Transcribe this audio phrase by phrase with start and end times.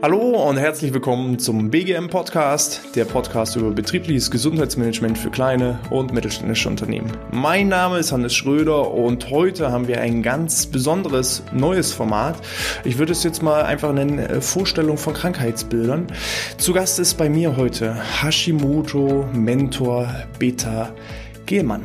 [0.00, 6.14] Hallo und herzlich willkommen zum BGM Podcast, der Podcast über betriebliches Gesundheitsmanagement für kleine und
[6.14, 7.12] mittelständische Unternehmen.
[7.30, 12.36] Mein Name ist Hannes Schröder und heute haben wir ein ganz besonderes neues Format.
[12.84, 16.06] Ich würde es jetzt mal einfach nennen äh, Vorstellung von Krankheitsbildern.
[16.56, 20.08] Zu Gast ist bei mir heute Hashimoto Mentor
[20.38, 20.94] Beta
[21.44, 21.82] Gehlmann.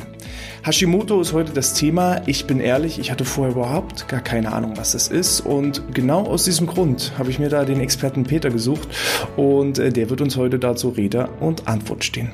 [0.62, 2.20] Hashimoto ist heute das Thema.
[2.26, 5.40] Ich bin ehrlich, ich hatte vorher überhaupt gar keine Ahnung, was es ist.
[5.40, 8.88] Und genau aus diesem Grund habe ich mir da den Experten Peter gesucht
[9.36, 12.32] und äh, der wird uns heute dazu Rede und Antwort stehen.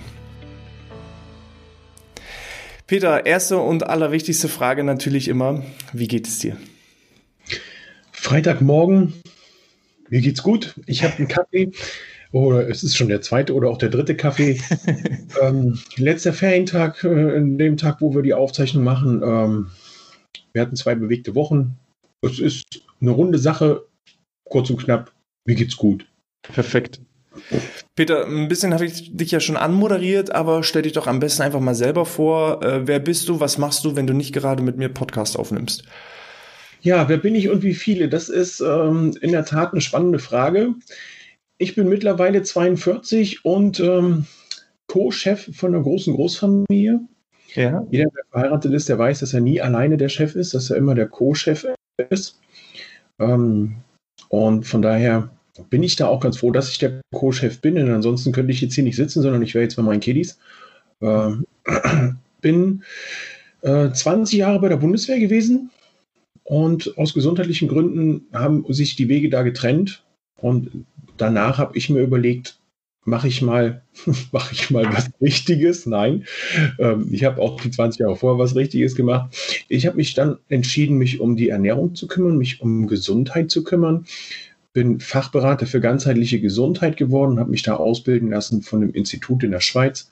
[2.88, 6.56] Peter, erste und allerwichtigste Frage natürlich immer, wie geht es dir?
[8.10, 9.12] Freitagmorgen,
[10.08, 10.74] mir geht's gut.
[10.86, 11.70] Ich habe einen Kaffee
[12.36, 14.60] oder es ist schon der zweite oder auch der dritte Kaffee.
[15.42, 19.22] ähm, letzter Ferientag, äh, in dem Tag, wo wir die Aufzeichnung machen.
[19.24, 19.70] Ähm,
[20.52, 21.78] wir hatten zwei bewegte Wochen.
[22.20, 23.86] Es ist eine runde Sache,
[24.44, 25.12] kurz und knapp.
[25.46, 26.06] Mir geht's gut.
[26.42, 27.00] Perfekt.
[27.94, 31.42] Peter, ein bisschen habe ich dich ja schon anmoderiert, aber stell dich doch am besten
[31.42, 32.62] einfach mal selber vor.
[32.62, 33.40] Äh, wer bist du?
[33.40, 35.84] Was machst du, wenn du nicht gerade mit mir Podcast aufnimmst?
[36.82, 38.10] Ja, wer bin ich und wie viele?
[38.10, 40.74] Das ist ähm, in der Tat eine spannende Frage
[41.58, 44.26] ich bin mittlerweile 42 und ähm,
[44.86, 47.00] Co-Chef von einer großen Großfamilie.
[47.54, 47.86] Ja.
[47.90, 50.76] Jeder, der verheiratet ist, der weiß, dass er nie alleine der Chef ist, dass er
[50.76, 51.66] immer der Co-Chef
[52.10, 52.38] ist.
[53.18, 53.76] Ähm,
[54.28, 55.30] und von daher
[55.70, 57.76] bin ich da auch ganz froh, dass ich der Co-Chef bin.
[57.76, 60.38] Denn ansonsten könnte ich jetzt hier nicht sitzen, sondern ich wäre jetzt bei meinen Kiddies.
[61.00, 61.46] Ähm,
[62.40, 62.82] bin
[63.62, 65.70] äh, 20 Jahre bei der Bundeswehr gewesen
[66.44, 70.04] und aus gesundheitlichen Gründen haben sich die Wege da getrennt.
[70.38, 70.84] Und
[71.16, 72.58] danach habe ich mir überlegt,
[73.06, 73.82] mache ich mal,
[74.32, 75.86] mache ich mal was Richtiges?
[75.86, 76.24] Nein,
[76.78, 79.34] ähm, ich habe auch die 20 Jahre vorher was Richtiges gemacht.
[79.68, 83.64] Ich habe mich dann entschieden, mich um die Ernährung zu kümmern, mich um Gesundheit zu
[83.64, 84.06] kümmern.
[84.72, 89.52] Bin Fachberater für ganzheitliche Gesundheit geworden, habe mich da ausbilden lassen von dem Institut in
[89.52, 90.10] der Schweiz.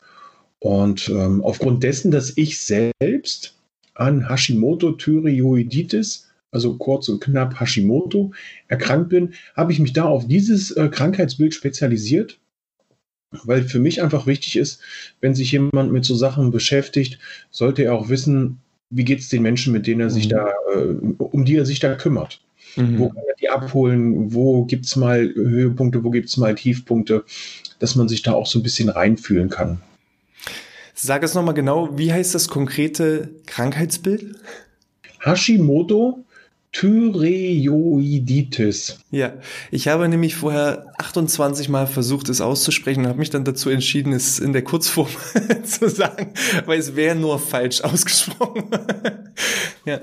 [0.59, 3.55] Und ähm, aufgrund dessen, dass ich selbst
[3.95, 6.24] an Hashimoto-Thyreoiditis
[6.55, 8.33] also kurz und knapp Hashimoto,
[8.69, 12.39] erkrankt bin, habe ich mich da auf dieses äh, Krankheitsbild spezialisiert,
[13.43, 14.81] weil für mich einfach wichtig ist,
[15.21, 17.19] wenn sich jemand mit so Sachen beschäftigt,
[17.51, 18.61] sollte er auch wissen,
[18.91, 20.31] wie geht es den Menschen, mit denen er sich mhm.
[20.31, 22.41] da, äh, um die er sich da kümmert.
[22.77, 22.99] Mhm.
[23.01, 24.33] Wo kann er die abholen?
[24.33, 26.05] Wo gibt es mal Höhepunkte?
[26.05, 27.25] Wo gibt es mal Tiefpunkte?
[27.81, 29.81] Dass man sich da auch so ein bisschen reinfühlen kann.
[30.95, 34.37] Sag es nochmal genau, wie heißt das konkrete Krankheitsbild?
[35.21, 36.25] Hashimoto
[36.75, 38.99] Thyreoiditis.
[39.11, 39.33] Ja,
[39.71, 44.13] ich habe nämlich vorher 28 Mal versucht, es auszusprechen und habe mich dann dazu entschieden,
[44.13, 45.07] es in der Kurzform
[45.65, 46.33] zu sagen,
[46.67, 48.65] weil es wäre nur falsch ausgesprochen.
[49.87, 50.01] ja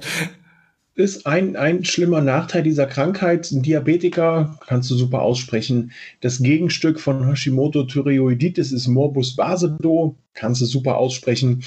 [1.01, 3.51] ist ein, ein schlimmer Nachteil dieser Krankheit.
[3.51, 5.91] Ein Diabetiker kannst du super aussprechen.
[6.21, 10.15] Das Gegenstück von Hashimoto-Thyreoiditis ist Morbus Basedow.
[10.33, 11.63] Kannst du super aussprechen.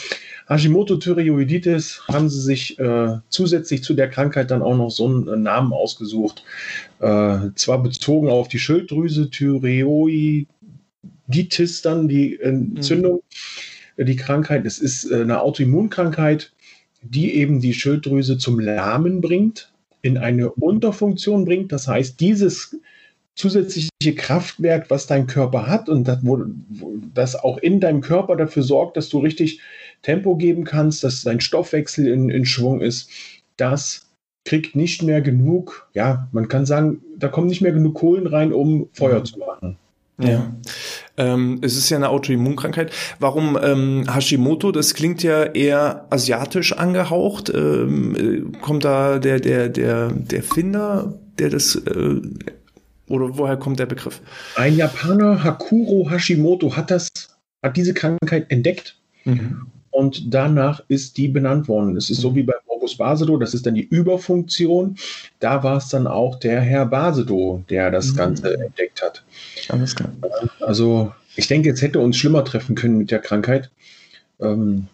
[0.48, 5.36] Hashimoto-Thyreoiditis haben sie sich äh, zusätzlich zu der Krankheit dann auch noch so einen äh,
[5.36, 6.44] Namen ausgesucht.
[7.00, 10.46] Äh, zwar bezogen auf die Schilddrüse, Thyreoiditis
[11.82, 13.22] dann die Entzündung,
[13.96, 14.06] mhm.
[14.06, 14.64] die Krankheit.
[14.64, 16.53] Es ist äh, eine Autoimmunkrankheit
[17.04, 19.72] die eben die Schilddrüse zum Lahmen bringt,
[20.02, 21.72] in eine Unterfunktion bringt.
[21.72, 22.76] Das heißt, dieses
[23.34, 26.18] zusätzliche Kraftwerk, was dein Körper hat und das,
[27.14, 29.60] das auch in deinem Körper dafür sorgt, dass du richtig
[30.02, 33.10] Tempo geben kannst, dass dein Stoffwechsel in, in Schwung ist,
[33.56, 34.10] das
[34.44, 38.52] kriegt nicht mehr genug, ja, man kann sagen, da kommen nicht mehr genug Kohlen rein,
[38.52, 39.78] um Feuer zu machen.
[40.18, 40.54] Ja.
[41.16, 42.92] Ähm, es ist ja eine Autoimmunkrankheit.
[43.18, 44.70] Warum ähm, Hashimoto?
[44.70, 47.50] Das klingt ja eher asiatisch angehaucht.
[47.52, 48.16] Ähm,
[48.54, 52.20] äh, kommt da der der der der Finder, der das äh,
[53.08, 54.20] oder woher kommt der Begriff?
[54.56, 57.08] Ein Japaner Hakuro Hashimoto hat das
[57.62, 58.96] hat diese Krankheit entdeckt.
[59.24, 59.66] Mhm.
[59.90, 61.96] Und danach ist die benannt worden.
[61.96, 62.54] Es ist so wie bei
[62.84, 64.96] Morbus Basedow, das ist dann die Überfunktion.
[65.40, 68.16] Da war es dann auch der Herr Basedow, der das mhm.
[68.16, 69.24] Ganze entdeckt hat.
[69.68, 70.12] Alles klar.
[70.60, 73.70] Also ich denke, es hätte uns schlimmer treffen können mit der Krankheit.
[74.38, 74.88] Ähm,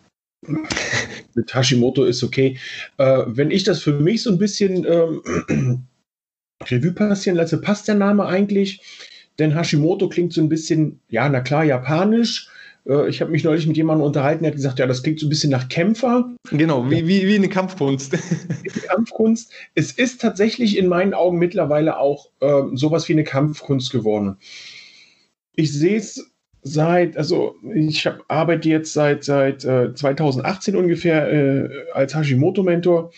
[1.35, 2.59] mit Hashimoto ist okay.
[2.99, 5.87] Äh, wenn ich das für mich so ein bisschen ähm,
[6.71, 8.81] Revue passieren lasse, passt der Name eigentlich?
[9.39, 12.49] Denn Hashimoto klingt so ein bisschen, ja, na klar, japanisch.
[12.91, 15.27] Äh, ich habe mich neulich mit jemandem unterhalten, der hat gesagt, ja, das klingt so
[15.27, 16.29] ein bisschen nach Kämpfer.
[16.51, 18.13] Genau, wie, wie, wie eine Kampfkunst.
[18.89, 19.53] Kampfkunst.
[19.75, 24.37] Es ist tatsächlich in meinen Augen mittlerweile auch äh, sowas wie eine Kampfkunst geworden.
[25.55, 26.31] Ich sehe es
[26.63, 33.13] seit, also ich hab, arbeite jetzt seit, seit äh, 2018 ungefähr äh, als Hashimoto-Mentor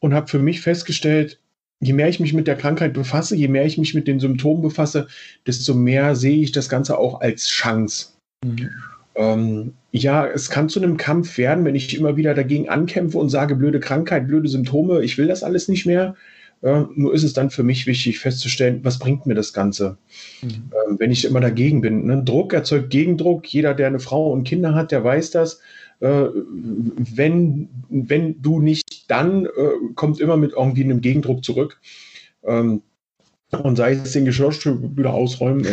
[0.00, 1.38] und habe für mich festgestellt,
[1.80, 4.62] je mehr ich mich mit der Krankheit befasse, je mehr ich mich mit den Symptomen
[4.62, 5.06] befasse,
[5.46, 8.08] desto mehr sehe ich das Ganze auch als Chance.
[8.44, 8.70] Mhm.
[9.14, 13.28] Ähm, ja, es kann zu einem Kampf werden, wenn ich immer wieder dagegen ankämpfe und
[13.28, 16.14] sage, blöde Krankheit, blöde Symptome, ich will das alles nicht mehr.
[16.62, 19.96] Äh, nur ist es dann für mich wichtig festzustellen, was bringt mir das Ganze,
[20.42, 20.70] mhm.
[20.88, 22.06] ähm, wenn ich immer dagegen bin.
[22.06, 22.22] Ne?
[22.22, 23.46] Druck erzeugt Gegendruck.
[23.46, 25.60] Jeder, der eine Frau und Kinder hat, der weiß das.
[26.00, 29.48] Äh, wenn, wenn du nicht dann, äh,
[29.94, 31.80] kommt immer mit irgendwie einem Gegendruck zurück.
[32.44, 32.82] Ähm,
[33.58, 35.66] und sei es den Geschirrstück wieder ausräumen,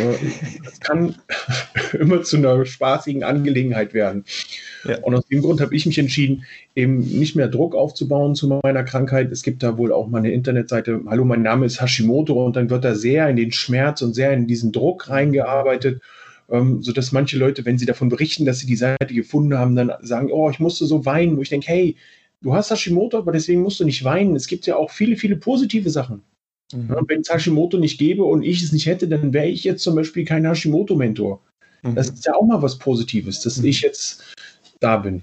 [0.64, 1.14] das kann
[1.98, 4.24] immer zu einer spaßigen Angelegenheit werden.
[4.84, 4.98] Ja.
[5.02, 6.44] Und aus dem Grund habe ich mich entschieden,
[6.74, 9.30] eben nicht mehr Druck aufzubauen zu meiner Krankheit.
[9.30, 12.84] Es gibt da wohl auch meine Internetseite, hallo, mein Name ist Hashimoto und dann wird
[12.84, 16.00] da sehr in den Schmerz und sehr in diesen Druck reingearbeitet,
[16.50, 19.92] ähm, sodass manche Leute, wenn sie davon berichten, dass sie die Seite gefunden haben, dann
[20.02, 21.96] sagen, oh, ich musste so weinen, wo ich denke, hey,
[22.40, 24.34] du hast Hashimoto, aber deswegen musst du nicht weinen.
[24.34, 26.22] Es gibt ja auch viele, viele positive Sachen.
[26.72, 26.96] Mhm.
[27.08, 29.94] wenn es Hashimoto nicht gäbe und ich es nicht hätte, dann wäre ich jetzt zum
[29.94, 31.40] Beispiel kein Hashimoto-Mentor.
[31.82, 31.94] Mhm.
[31.94, 33.66] Das ist ja auch mal was Positives, dass mhm.
[33.66, 34.22] ich jetzt
[34.80, 35.22] da bin.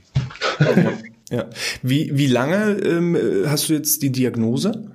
[1.30, 1.50] ja.
[1.82, 4.92] Wie, wie lange ähm, hast du jetzt die Diagnose?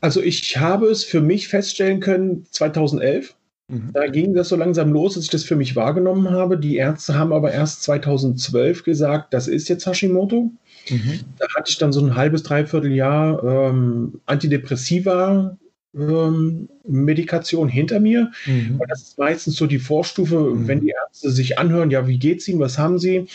[0.00, 3.34] Also ich habe es für mich feststellen können 2011.
[3.72, 3.90] Mhm.
[3.94, 6.58] Da ging das so langsam los, dass ich das für mich wahrgenommen habe.
[6.58, 10.50] Die Ärzte haben aber erst 2012 gesagt, das ist jetzt Hashimoto.
[10.90, 11.20] Mhm.
[11.38, 15.56] Da hatte ich dann so ein halbes, dreiviertel Jahr ähm, Antidepressiva
[15.94, 18.30] ähm, Medikation hinter mir.
[18.44, 18.78] Mhm.
[18.78, 20.68] Weil das ist meistens so die Vorstufe, mhm.
[20.68, 23.26] wenn die Ärzte sich anhören, ja, wie geht's Ihnen, was haben Sie?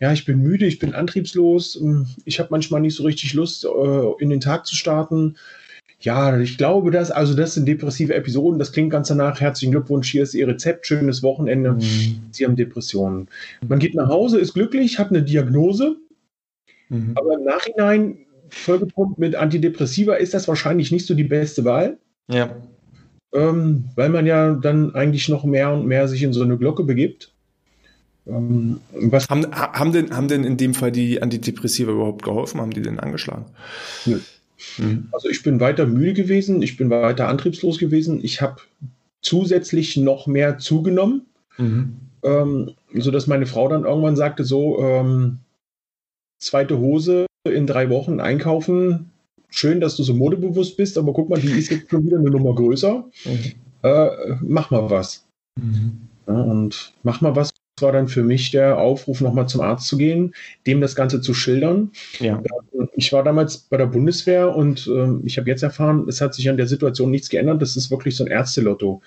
[0.00, 3.64] Ja, ich bin müde, ich bin antriebslos, ähm, ich habe manchmal nicht so richtig Lust,
[3.64, 5.36] äh, in den Tag zu starten.
[6.00, 9.40] Ja, ich glaube, dass, also das sind depressive Episoden, das klingt ganz danach.
[9.40, 11.72] Herzlichen Glückwunsch, hier ist Ihr Rezept, schönes Wochenende.
[11.72, 12.20] Mhm.
[12.30, 13.28] Sie haben Depressionen.
[13.66, 15.96] Man geht nach Hause, ist glücklich, hat eine Diagnose,
[16.88, 17.12] Mhm.
[17.14, 18.18] Aber im Nachhinein,
[18.48, 21.98] vollgepumpt mit Antidepressiva, ist das wahrscheinlich nicht so die beste Wahl.
[22.28, 22.54] Ja.
[23.32, 26.84] Ähm, weil man ja dann eigentlich noch mehr und mehr sich in so eine Glocke
[26.84, 27.32] begibt.
[28.26, 32.60] Ähm, was haben, haben, denn, haben denn in dem Fall die Antidepressiva überhaupt geholfen?
[32.60, 33.46] Haben die denn angeschlagen?
[34.06, 34.18] Nö.
[34.78, 35.08] Mhm.
[35.12, 38.56] Also ich bin weiter müde gewesen, ich bin weiter antriebslos gewesen, ich habe
[39.20, 41.26] zusätzlich noch mehr zugenommen,
[41.56, 41.96] mhm.
[42.22, 45.38] ähm, sodass meine Frau dann irgendwann sagte so, ähm,
[46.38, 49.10] zweite Hose in drei Wochen einkaufen.
[49.50, 52.30] Schön, dass du so modebewusst bist, aber guck mal, die ist jetzt schon wieder eine
[52.30, 53.04] Nummer größer.
[53.24, 53.52] Mhm.
[53.88, 55.24] Äh, mach mal was.
[55.56, 56.08] Mhm.
[56.26, 57.52] Ja, und mach mal was
[57.82, 60.34] war dann für mich der Aufruf, nochmal zum Arzt zu gehen,
[60.66, 61.90] dem das Ganze zu schildern.
[62.18, 62.42] Ja.
[62.94, 66.48] Ich war damals bei der Bundeswehr und äh, ich habe jetzt erfahren, es hat sich
[66.48, 67.62] an der Situation nichts geändert.
[67.62, 69.02] Das ist wirklich so ein Ärztelotto.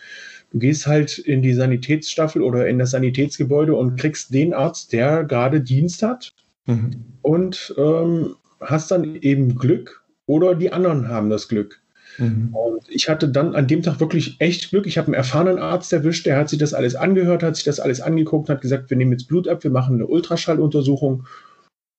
[0.52, 5.24] Du gehst halt in die Sanitätsstaffel oder in das Sanitätsgebäude und kriegst den Arzt, der
[5.24, 6.34] gerade Dienst hat
[6.66, 6.92] Mhm.
[7.22, 11.81] Und ähm, hast dann eben Glück oder die anderen haben das Glück.
[12.18, 12.50] Mhm.
[12.54, 14.86] Und ich hatte dann an dem Tag wirklich echt Glück.
[14.86, 17.80] Ich habe einen erfahrenen Arzt erwischt, der hat sich das alles angehört, hat sich das
[17.80, 21.25] alles angeguckt, hat gesagt, wir nehmen jetzt Blut ab, wir machen eine Ultraschalluntersuchung.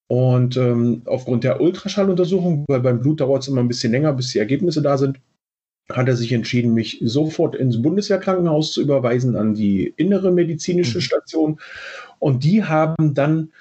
[0.08, 4.32] Und ähm, aufgrund der Ultraschalluntersuchung, weil beim Blut dauert es immer ein bisschen länger, bis
[4.32, 5.18] die Ergebnisse da sind,
[5.90, 11.02] hat er sich entschieden, mich sofort ins Bundeswehrkrankenhaus zu überweisen, an die innere medizinische mhm.
[11.02, 11.60] Station.
[12.18, 13.52] Und die haben dann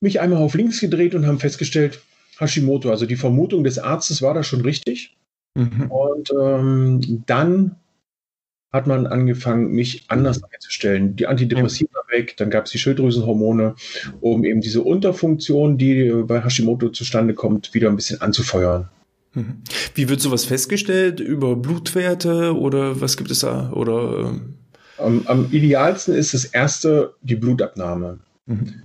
[0.00, 2.00] mich einmal auf links gedreht und haben festgestellt,
[2.38, 2.90] Hashimoto.
[2.90, 5.16] Also die Vermutung des Arztes war da schon richtig.
[5.54, 5.90] Mhm.
[5.90, 7.76] Und ähm, dann
[8.72, 11.16] hat man angefangen, mich anders einzustellen.
[11.16, 12.18] Die Antidepressiva ja.
[12.18, 13.74] weg, dann gab es die Schilddrüsenhormone,
[14.20, 18.88] um eben diese Unterfunktion, die bei Hashimoto zustande kommt, wieder ein bisschen anzufeuern.
[19.32, 19.62] Mhm.
[19.94, 21.20] Wie wird sowas festgestellt?
[21.20, 23.70] Über Blutwerte oder was gibt es da?
[23.72, 24.54] Oder, ähm?
[24.98, 28.18] am, am, idealsten ist das erste die Blutabnahme.
[28.46, 28.82] Mhm.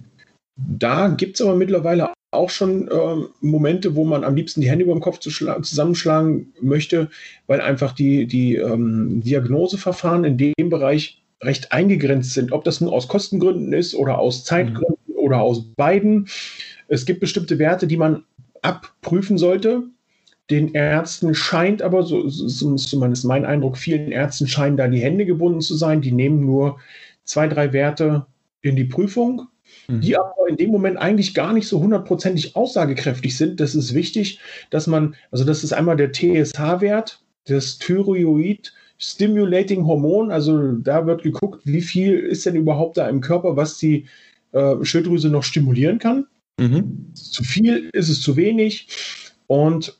[0.55, 4.85] Da gibt es aber mittlerweile auch schon äh, Momente, wo man am liebsten die Hände
[4.85, 7.09] über dem Kopf zusammenschlagen möchte,
[7.47, 12.53] weil einfach die, die ähm, Diagnoseverfahren in dem Bereich recht eingegrenzt sind.
[12.53, 15.15] Ob das nur aus Kostengründen ist oder aus Zeitgründen mhm.
[15.15, 16.27] oder aus beiden.
[16.87, 18.23] Es gibt bestimmte Werte, die man
[18.61, 19.83] abprüfen sollte.
[20.49, 24.99] Den Ärzten scheint aber, so, so ist zumindest mein Eindruck, vielen Ärzten scheinen da die
[24.99, 26.01] Hände gebunden zu sein.
[26.01, 26.79] Die nehmen nur
[27.23, 28.25] zwei, drei Werte
[28.61, 29.47] in die Prüfung
[29.99, 30.15] die mhm.
[30.15, 33.59] aber in dem Moment eigentlich gar nicht so hundertprozentig aussagekräftig sind.
[33.59, 40.29] Das ist wichtig, dass man, also das ist einmal der TSH-Wert, das Thyroid Stimulating Hormon,
[40.31, 44.05] also da wird geguckt, wie viel ist denn überhaupt da im Körper, was die
[44.51, 46.27] äh, Schilddrüse noch stimulieren kann.
[46.59, 47.11] Mhm.
[47.15, 48.87] Zu viel ist es zu wenig
[49.47, 49.99] und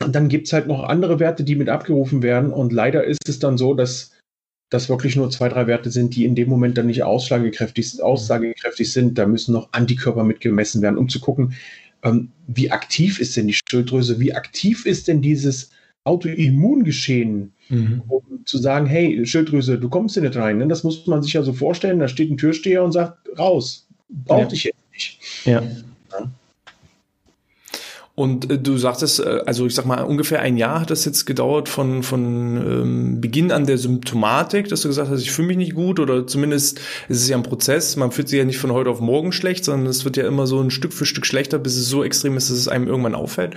[0.00, 3.38] dann gibt es halt noch andere Werte, die mit abgerufen werden und leider ist es
[3.38, 4.10] dann so, dass
[4.70, 8.90] das wirklich nur zwei, drei Werte sind, die in dem Moment dann nicht aussagekräftig, aussagekräftig
[8.92, 9.18] sind.
[9.18, 11.54] Da müssen noch Antikörper mitgemessen werden, um zu gucken,
[12.02, 14.20] ähm, wie aktiv ist denn die Schilddrüse?
[14.20, 15.70] Wie aktiv ist denn dieses
[16.04, 17.52] Autoimmungeschehen?
[17.68, 18.02] Mhm.
[18.08, 20.58] Um zu sagen, hey, Schilddrüse, du kommst hier nicht rein.
[20.58, 20.68] Ne?
[20.68, 21.98] Das muss man sich ja so vorstellen.
[21.98, 24.48] Da steht ein Türsteher und sagt, raus, braucht ja.
[24.48, 25.18] dich jetzt nicht.
[25.44, 25.62] Ja.
[28.20, 31.24] Und äh, du sagtest, äh, also ich sag mal, ungefähr ein Jahr hat das jetzt
[31.24, 35.56] gedauert von, von ähm, Beginn an der Symptomatik, dass du gesagt hast, ich fühle mich
[35.56, 37.96] nicht gut oder zumindest ist es ja ein Prozess.
[37.96, 40.46] Man fühlt sich ja nicht von heute auf morgen schlecht, sondern es wird ja immer
[40.46, 43.14] so ein Stück für Stück schlechter, bis es so extrem ist, dass es einem irgendwann
[43.14, 43.54] auffällt.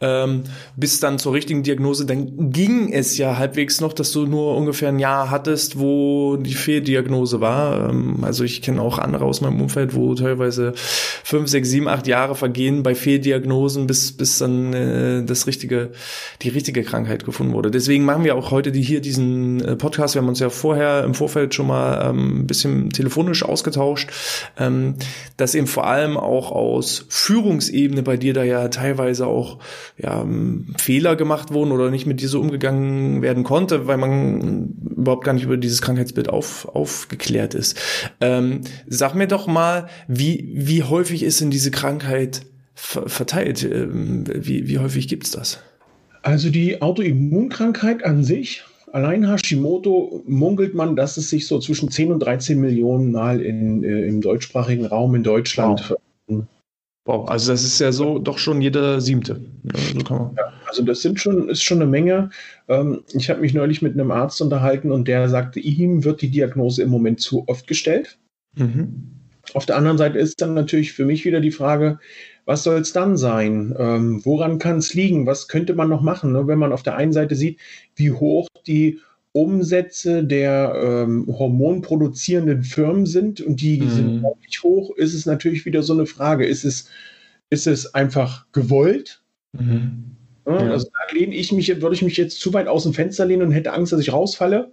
[0.00, 0.44] Ähm,
[0.76, 4.90] bis dann zur richtigen Diagnose, dann ging es ja halbwegs noch, dass du nur ungefähr
[4.90, 7.90] ein Jahr hattest, wo die Fehldiagnose war.
[7.90, 12.06] Ähm, also ich kenne auch andere aus meinem Umfeld, wo teilweise fünf, sechs, sieben, acht
[12.06, 15.92] Jahre vergehen bei Fehldiagnosen, bis bis, dann äh, das richtige,
[16.42, 17.70] die richtige Krankheit gefunden wurde.
[17.70, 20.14] Deswegen machen wir auch heute die, hier diesen äh, Podcast.
[20.14, 24.10] Wir haben uns ja vorher im Vorfeld schon mal ähm, ein bisschen telefonisch ausgetauscht,
[24.58, 24.94] ähm,
[25.36, 29.58] dass eben vor allem auch aus Führungsebene bei dir da ja teilweise auch
[29.96, 34.74] ja, ähm, Fehler gemacht wurden oder nicht mit dir so umgegangen werden konnte, weil man
[34.96, 37.78] überhaupt gar nicht über dieses Krankheitsbild auf, aufgeklärt ist.
[38.20, 42.42] Ähm, sag mir doch mal, wie, wie häufig ist denn diese Krankheit
[42.74, 43.62] verteilt?
[43.64, 45.60] Ähm, wie, wie häufig gibt es das?
[46.22, 52.12] Also die Autoimmunkrankheit an sich, allein Hashimoto, munkelt man, dass es sich so zwischen 10
[52.12, 55.94] und 13 Millionen Mal in, äh, im deutschsprachigen Raum in Deutschland
[56.26, 56.44] wow.
[57.04, 57.28] wow.
[57.28, 59.40] also das ist ja so doch schon jeder siebte.
[60.36, 62.30] Ja, also das sind schon, ist schon eine Menge.
[62.68, 66.30] Ähm, ich habe mich neulich mit einem Arzt unterhalten und der sagte, ihm wird die
[66.30, 68.16] Diagnose im Moment zu oft gestellt.
[68.56, 69.10] Mhm.
[69.52, 71.98] Auf der anderen Seite ist dann natürlich für mich wieder die Frage,
[72.44, 73.74] was soll es dann sein?
[73.78, 75.26] Ähm, woran kann es liegen?
[75.26, 76.32] Was könnte man noch machen?
[76.32, 76.46] Ne?
[76.46, 77.58] Wenn man auf der einen Seite sieht,
[77.96, 79.00] wie hoch die
[79.32, 83.90] Umsätze der ähm, hormonproduzierenden Firmen sind und die mhm.
[83.90, 86.46] sind wirklich hoch, ist es natürlich wieder so eine Frage.
[86.46, 86.88] Ist es,
[87.50, 89.22] ist es einfach gewollt?
[89.52, 90.16] Mhm.
[90.46, 93.24] Ja, Also da lehne ich mich, würde ich mich jetzt zu weit aus dem Fenster
[93.24, 94.72] lehnen und hätte Angst, dass ich rausfalle.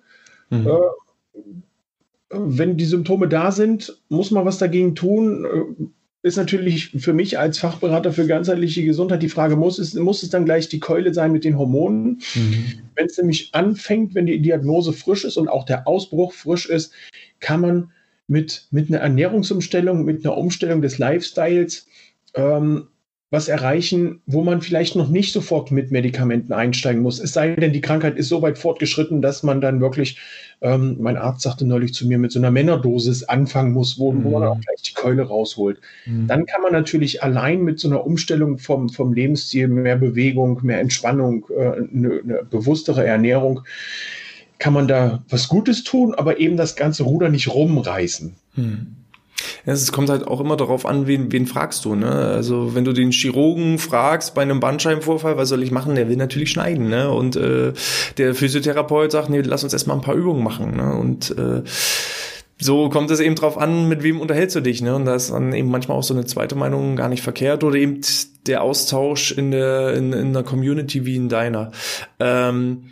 [0.50, 0.68] Mhm.
[0.68, 5.94] Äh, wenn die Symptome da sind, muss man was dagegen tun.
[6.24, 10.30] Ist natürlich für mich als Fachberater für ganzheitliche Gesundheit die Frage, muss es, muss es
[10.30, 12.22] dann gleich die Keule sein mit den Hormonen?
[12.36, 12.66] Mhm.
[12.96, 16.94] Wenn es nämlich anfängt, wenn die Diagnose frisch ist und auch der Ausbruch frisch ist,
[17.40, 17.92] kann man
[18.28, 21.88] mit, mit einer Ernährungsumstellung, mit einer Umstellung des Lifestyles
[22.36, 22.88] ähm,
[23.32, 27.18] was erreichen, wo man vielleicht noch nicht sofort mit Medikamenten einsteigen muss.
[27.18, 30.20] Es sei denn, die Krankheit ist so weit fortgeschritten, dass man dann wirklich,
[30.60, 34.26] ähm, mein Arzt sagte neulich zu mir, mit so einer Männerdosis anfangen muss, wo, mhm.
[34.26, 34.48] wo man mhm.
[34.50, 35.80] auch gleich die Keule rausholt.
[36.06, 36.28] Mhm.
[36.28, 40.82] Dann kann man natürlich allein mit so einer Umstellung vom, vom Lebensstil, mehr Bewegung, mehr
[40.82, 43.62] Entspannung, äh, eine, eine bewusstere Ernährung,
[44.60, 48.36] kann man da was Gutes tun, aber eben das ganze Ruder nicht rumreißen.
[48.58, 48.96] Mhm.
[49.66, 51.96] Es kommt halt auch immer darauf an, wen, wen fragst du.
[51.96, 52.10] Ne?
[52.10, 55.96] Also wenn du den Chirurgen fragst bei einem Bandscheibenvorfall, was soll ich machen?
[55.96, 56.90] Der will natürlich schneiden.
[56.90, 57.10] Ne?
[57.12, 57.74] Und äh,
[58.18, 60.76] der Physiotherapeut sagt, nee, lass uns erstmal ein paar Übungen machen.
[60.76, 60.94] Ne?
[60.94, 61.64] Und äh,
[62.62, 64.96] so kommt es eben drauf an, mit wem unterhältst du dich, ne?
[64.96, 67.76] Und da ist dann eben manchmal auch so eine zweite Meinung gar nicht verkehrt oder
[67.76, 68.02] eben
[68.46, 71.72] der Austausch in der in, in einer Community wie in deiner.
[72.20, 72.84] Ähm,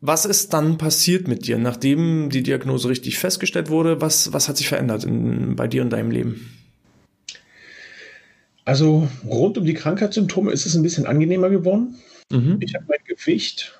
[0.00, 4.00] was ist dann passiert mit dir, nachdem die Diagnose richtig festgestellt wurde?
[4.00, 6.54] Was, was hat sich verändert in, bei dir und deinem Leben?
[8.64, 11.96] Also rund um die Krankheitssymptome ist es ein bisschen angenehmer geworden.
[12.30, 12.58] Mhm.
[12.60, 13.77] Ich habe mein Gewicht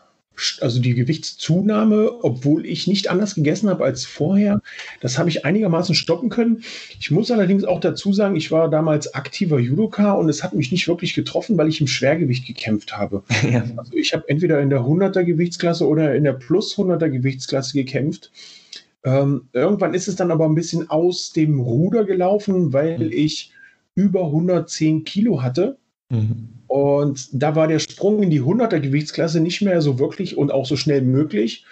[0.60, 4.62] also die Gewichtszunahme, obwohl ich nicht anders gegessen habe als vorher.
[5.00, 6.62] Das habe ich einigermaßen stoppen können.
[6.98, 10.72] Ich muss allerdings auch dazu sagen, ich war damals aktiver Judoka und es hat mich
[10.72, 13.22] nicht wirklich getroffen, weil ich im Schwergewicht gekämpft habe.
[13.48, 13.64] Ja.
[13.76, 18.30] Also ich habe entweder in der 100er Gewichtsklasse oder in der plus 100er Gewichtsklasse gekämpft.
[19.04, 23.12] Ähm, irgendwann ist es dann aber ein bisschen aus dem Ruder gelaufen, weil mhm.
[23.12, 23.52] ich
[23.94, 25.78] über 110 Kilo hatte.
[26.10, 26.48] Mhm.
[26.66, 30.66] Und da war der Sprung in die 100er Gewichtsklasse nicht mehr so wirklich und auch
[30.66, 31.64] so schnell möglich.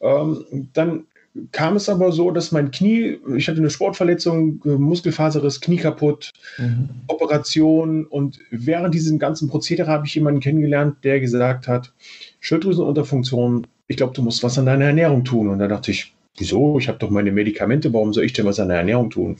[0.00, 1.04] Ähm, dann
[1.52, 6.88] kam es aber so, dass mein Knie, ich hatte eine Sportverletzung, Muskelfaserriss, Knie kaputt, mhm.
[7.06, 11.92] Operation und während diesem ganzen Prozedere habe ich jemanden kennengelernt, der gesagt hat,
[12.40, 15.48] Schilddrüsenunterfunktion, ich glaube, du musst was an deiner Ernährung tun.
[15.48, 16.78] Und da dachte ich, wieso?
[16.78, 19.36] Ich habe doch meine Medikamente, warum soll ich denn was an der Ernährung tun?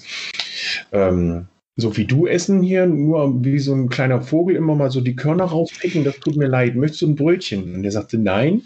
[0.93, 5.01] Ähm, so wie du essen hier, nur wie so ein kleiner Vogel immer mal so
[5.01, 6.77] die Körner rauspicken, das tut mir leid.
[6.77, 7.75] Möchtest du ein Brötchen?
[7.75, 8.63] Und er sagte, nein,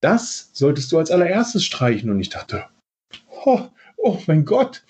[0.00, 2.10] das solltest du als allererstes streichen.
[2.10, 2.64] Und ich dachte,
[3.44, 3.60] oh,
[3.96, 4.82] oh mein Gott,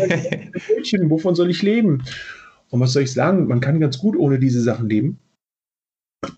[0.00, 2.02] ein Brötchen, wovon soll ich leben?
[2.70, 3.46] Und was soll ich sagen?
[3.46, 5.18] Man kann ganz gut ohne diese Sachen leben.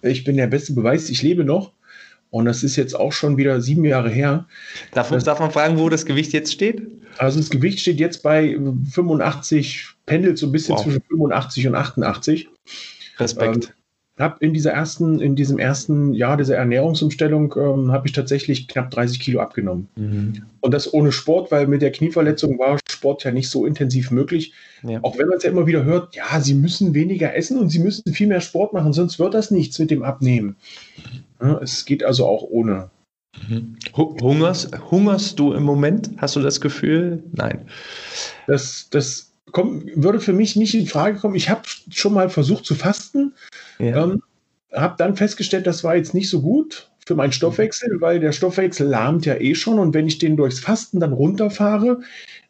[0.03, 1.73] Ich bin der beste Beweis, ich lebe noch.
[2.31, 4.47] Und das ist jetzt auch schon wieder sieben Jahre her.
[4.93, 6.83] Darf, das, darf man fragen, wo das Gewicht jetzt steht?
[7.17, 8.59] Also das Gewicht steht jetzt bei
[8.93, 10.83] 85, pendelt so ein bisschen wow.
[10.83, 12.49] zwischen 85 und 88.
[13.19, 13.67] Respekt.
[13.67, 13.73] Ähm,
[14.19, 18.91] hab in dieser ersten, in diesem ersten Jahr dieser Ernährungsumstellung ähm, habe ich tatsächlich knapp
[18.91, 19.89] 30 Kilo abgenommen.
[19.95, 20.43] Mhm.
[20.61, 24.53] Und das ohne Sport, weil mit der Knieverletzung war Sport ja nicht so intensiv möglich.
[24.83, 24.99] Ja.
[25.03, 27.79] Auch wenn man es ja immer wieder hört, ja, sie müssen weniger essen und sie
[27.79, 30.57] müssen viel mehr Sport machen, sonst wird das nichts mit dem Abnehmen.
[31.41, 32.91] Ja, es geht also auch ohne.
[33.49, 33.77] Mhm.
[33.95, 36.11] Hungerst, hungerst du im Moment?
[36.17, 37.23] Hast du das Gefühl?
[37.33, 37.69] Nein.
[38.49, 41.35] Das, das kommt, würde für mich nicht in Frage kommen.
[41.35, 43.35] Ich habe schon mal versucht zu fasten.
[43.79, 44.05] Ja.
[44.05, 44.23] Ähm,
[44.73, 48.87] habe dann festgestellt, das war jetzt nicht so gut für meinen Stoffwechsel, weil der Stoffwechsel
[48.87, 52.01] lahmt ja eh schon und wenn ich den durchs Fasten dann runterfahre,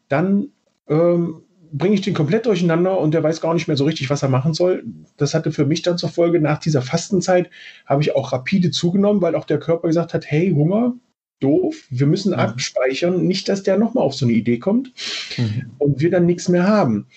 [0.09, 0.49] dann
[0.89, 4.23] ähm, bringe ich den komplett durcheinander und der weiß gar nicht mehr so richtig, was
[4.23, 4.83] er machen soll.
[5.17, 7.49] Das hatte für mich dann zur Folge, nach dieser Fastenzeit
[7.85, 10.93] habe ich auch rapide zugenommen, weil auch der Körper gesagt hat, hey, Hunger,
[11.39, 12.39] doof, wir müssen mhm.
[12.39, 14.93] abspeichern, nicht, dass der nochmal auf so eine Idee kommt
[15.37, 15.71] mhm.
[15.77, 17.07] und wir dann nichts mehr haben.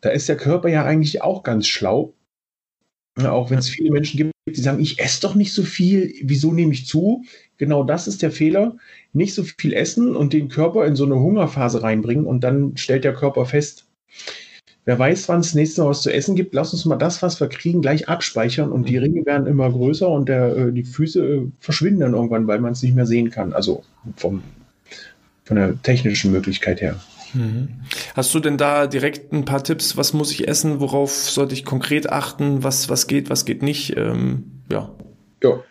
[0.00, 2.14] Da ist der Körper ja eigentlich auch ganz schlau.
[3.16, 6.52] Auch wenn es viele Menschen gibt, die sagen, ich esse doch nicht so viel, wieso
[6.52, 7.24] nehme ich zu?
[7.58, 8.76] Genau das ist der Fehler.
[9.12, 13.04] Nicht so viel essen und den Körper in so eine Hungerphase reinbringen und dann stellt
[13.04, 13.86] der Körper fest,
[14.84, 17.40] wer weiß, wann es nächstes Mal was zu essen gibt, lass uns mal das, was
[17.40, 21.24] wir kriegen, gleich abspeichern und die Ringe werden immer größer und der, äh, die Füße
[21.24, 23.52] äh, verschwinden dann irgendwann, weil man es nicht mehr sehen kann.
[23.52, 23.82] Also
[24.16, 24.42] vom,
[25.44, 26.96] von der technischen Möglichkeit her.
[27.32, 27.68] Mhm.
[28.14, 29.96] Hast du denn da direkt ein paar Tipps?
[29.96, 30.80] Was muss ich essen?
[30.80, 32.62] Worauf sollte ich konkret achten?
[32.62, 33.96] Was, was geht, was geht nicht?
[33.96, 34.90] Ähm, ja.
[35.42, 35.62] Ja.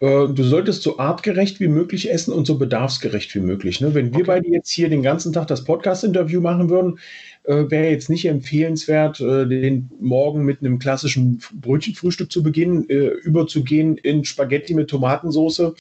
[0.00, 3.80] Äh, du solltest so artgerecht wie möglich essen und so bedarfsgerecht wie möglich.
[3.80, 3.94] Ne?
[3.94, 4.26] Wenn wir okay.
[4.26, 6.98] beide jetzt hier den ganzen Tag das Podcast-Interview machen würden,
[7.44, 13.08] äh, wäre jetzt nicht empfehlenswert, äh, den Morgen mit einem klassischen Brötchenfrühstück zu beginnen, äh,
[13.08, 15.72] überzugehen in Spaghetti mit Tomatensauce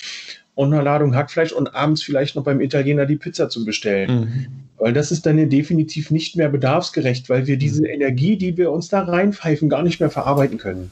[0.56, 4.20] und einer Ladung Hackfleisch und abends vielleicht noch beim Italiener die Pizza zu bestellen.
[4.20, 4.46] Mhm.
[4.78, 8.72] Weil das ist dann ja definitiv nicht mehr bedarfsgerecht, weil wir diese Energie, die wir
[8.72, 10.92] uns da reinpfeifen, gar nicht mehr verarbeiten können.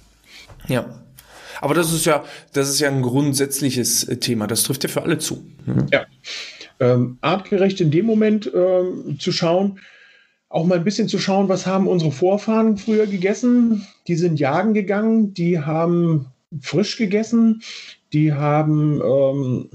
[0.68, 1.02] Ja.
[1.62, 2.24] Aber das ist ja,
[2.54, 4.48] das ist ja ein grundsätzliches Thema.
[4.48, 5.44] Das trifft ja für alle zu.
[5.66, 5.88] Mhm.
[5.92, 6.06] Ja.
[6.80, 9.80] Ähm, artgerecht in dem Moment ähm, zu schauen,
[10.50, 13.86] auch mal ein bisschen zu schauen, was haben unsere Vorfahren früher gegessen.
[14.08, 16.28] Die sind jagen gegangen, die haben
[16.60, 17.62] frisch gegessen,
[18.12, 19.70] die haben, ähm,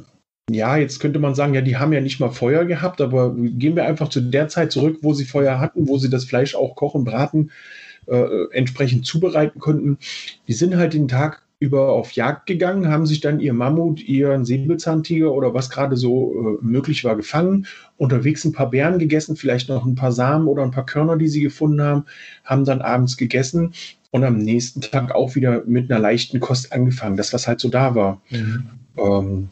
[0.51, 3.77] ja, jetzt könnte man sagen, ja, die haben ja nicht mal Feuer gehabt, aber gehen
[3.77, 6.75] wir einfach zu der Zeit zurück, wo sie Feuer hatten, wo sie das Fleisch auch
[6.75, 7.53] kochen, braten,
[8.07, 9.99] äh, entsprechend zubereiten konnten.
[10.49, 14.45] Die sind halt den Tag über auf Jagd gegangen, haben sich dann ihr Mammut, ihren
[14.45, 19.71] Säbelzahntiger oder was gerade so äh, möglich war gefangen, unterwegs ein paar Beeren gegessen, vielleicht
[19.71, 22.05] noch ein paar Samen oder ein paar Körner, die sie gefunden haben,
[22.45, 23.73] haben dann abends gegessen
[24.11, 27.71] und am nächsten Tag auch wieder mit einer leichten Kost angefangen, das was halt so
[27.71, 28.21] da war.
[28.31, 28.65] Mhm.
[28.99, 29.49] Ähm,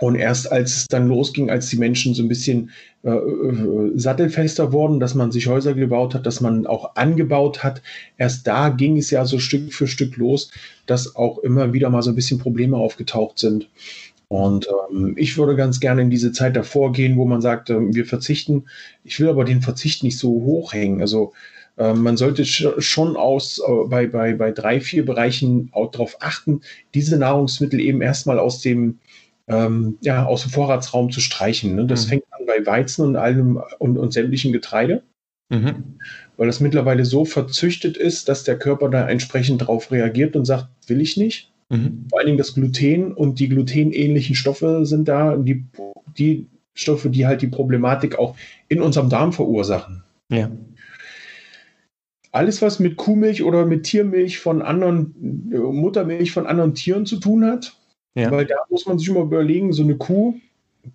[0.00, 2.70] und erst als es dann losging, als die Menschen so ein bisschen
[3.02, 7.82] äh, äh, sattelfester wurden, dass man sich Häuser gebaut hat, dass man auch angebaut hat,
[8.16, 10.50] erst da ging es ja so Stück für Stück los,
[10.86, 13.68] dass auch immer wieder mal so ein bisschen Probleme aufgetaucht sind.
[14.28, 17.78] Und ähm, ich würde ganz gerne in diese Zeit davor gehen, wo man sagt, äh,
[17.92, 18.66] wir verzichten.
[19.04, 21.00] Ich will aber den Verzicht nicht so hochhängen.
[21.00, 21.32] Also
[21.76, 26.60] ähm, man sollte schon aus, äh, bei, bei, bei drei, vier Bereichen auch darauf achten,
[26.94, 28.98] diese Nahrungsmittel eben erstmal aus dem,
[29.50, 31.74] ähm, ja, aus dem Vorratsraum zu streichen.
[31.74, 31.86] Ne?
[31.86, 32.08] Das mhm.
[32.08, 35.02] fängt an bei Weizen und allem und, und sämtlichen Getreide.
[35.48, 35.98] Mhm.
[36.36, 40.68] Weil das mittlerweile so verzüchtet ist, dass der Körper da entsprechend darauf reagiert und sagt,
[40.86, 41.52] will ich nicht.
[41.68, 42.06] Mhm.
[42.08, 45.64] Vor allen Dingen das Gluten und die glutenähnlichen Stoffe sind da, die,
[46.16, 48.36] die Stoffe, die halt die Problematik auch
[48.68, 50.04] in unserem Darm verursachen.
[50.30, 50.50] Ja
[52.32, 57.18] alles, was mit Kuhmilch oder mit Tiermilch von anderen, äh, Muttermilch von anderen Tieren zu
[57.18, 57.76] tun hat.
[58.14, 58.30] Ja.
[58.30, 60.34] Weil da muss man sich immer überlegen, so eine Kuh,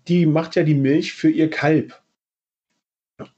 [0.07, 2.01] die macht ja die Milch für ihr Kalb.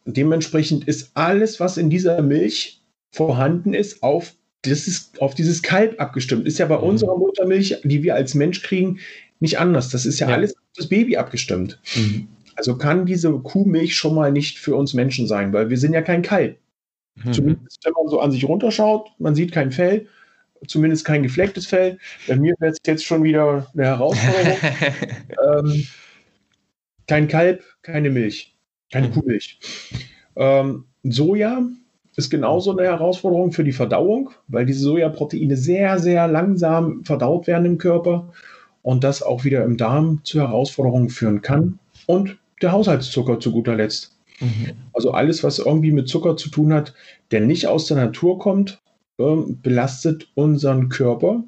[0.05, 5.99] Dementsprechend ist alles, was in dieser Milch vorhanden ist, auf, das ist auf dieses Kalb
[5.99, 6.47] abgestimmt.
[6.47, 6.83] Ist ja bei mhm.
[6.83, 8.99] unserer Muttermilch, die wir als Mensch kriegen,
[9.39, 9.89] nicht anders.
[9.89, 10.35] Das ist ja, ja.
[10.35, 11.79] alles auf das Baby abgestimmt.
[11.95, 12.27] Mhm.
[12.55, 16.01] Also kann diese Kuhmilch schon mal nicht für uns Menschen sein, weil wir sind ja
[16.01, 16.57] kein Kalb.
[17.15, 17.33] Mhm.
[17.33, 20.07] Zumindest wenn man so an sich runterschaut, man sieht kein Fell,
[20.65, 21.97] zumindest kein geflecktes Fell.
[22.27, 24.57] Bei mir wäre es jetzt schon wieder eine Herausforderung.
[25.75, 25.87] ähm,
[27.07, 28.55] kein Kalb, keine Milch,
[28.91, 29.13] keine mhm.
[29.13, 29.59] Kuhmilch.
[30.35, 31.61] Ähm, Soja
[32.15, 37.65] ist genauso eine Herausforderung für die Verdauung, weil diese Sojaproteine sehr, sehr langsam verdaut werden
[37.65, 38.33] im Körper
[38.81, 41.79] und das auch wieder im Darm zu Herausforderungen führen kann.
[42.07, 44.15] Und der Haushaltszucker zu guter Letzt.
[44.39, 44.71] Mhm.
[44.93, 46.93] Also alles, was irgendwie mit Zucker zu tun hat,
[47.31, 48.81] der nicht aus der Natur kommt,
[49.17, 51.43] belastet unseren Körper,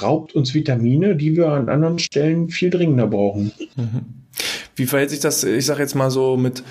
[0.00, 3.52] raubt uns Vitamine, die wir an anderen Stellen viel dringender brauchen.
[3.76, 4.04] Mhm.
[4.74, 6.62] Wie verhält sich das, ich sage jetzt mal so mit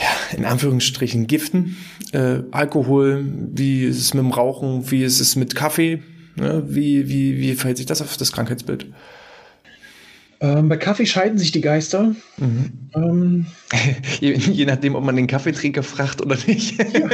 [0.00, 1.76] ja, in Anführungsstrichen Giften,
[2.12, 6.02] äh, Alkohol, wie ist es mit dem Rauchen, wie ist es mit Kaffee,
[6.36, 6.62] ne?
[6.66, 8.86] wie, wie, wie verhält sich das auf das Krankheitsbild?
[10.40, 12.14] Ähm, bei Kaffee scheiden sich die Geister.
[12.36, 12.72] Mhm.
[12.94, 13.46] Ähm,
[14.20, 16.78] je, je, nachdem, ob man den Kaffeetrinker fragt oder nicht.
[16.78, 17.08] ja.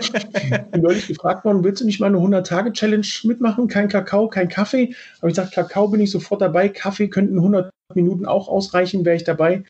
[0.00, 3.68] Ich bin neulich gefragt worden, willst du nicht mal eine 100-Tage-Challenge mitmachen?
[3.68, 4.94] Kein Kakao, kein Kaffee.
[5.20, 6.68] Aber ich gesagt, Kakao bin ich sofort dabei.
[6.68, 9.62] Kaffee könnten 100 Minuten auch ausreichen, wäre ich dabei.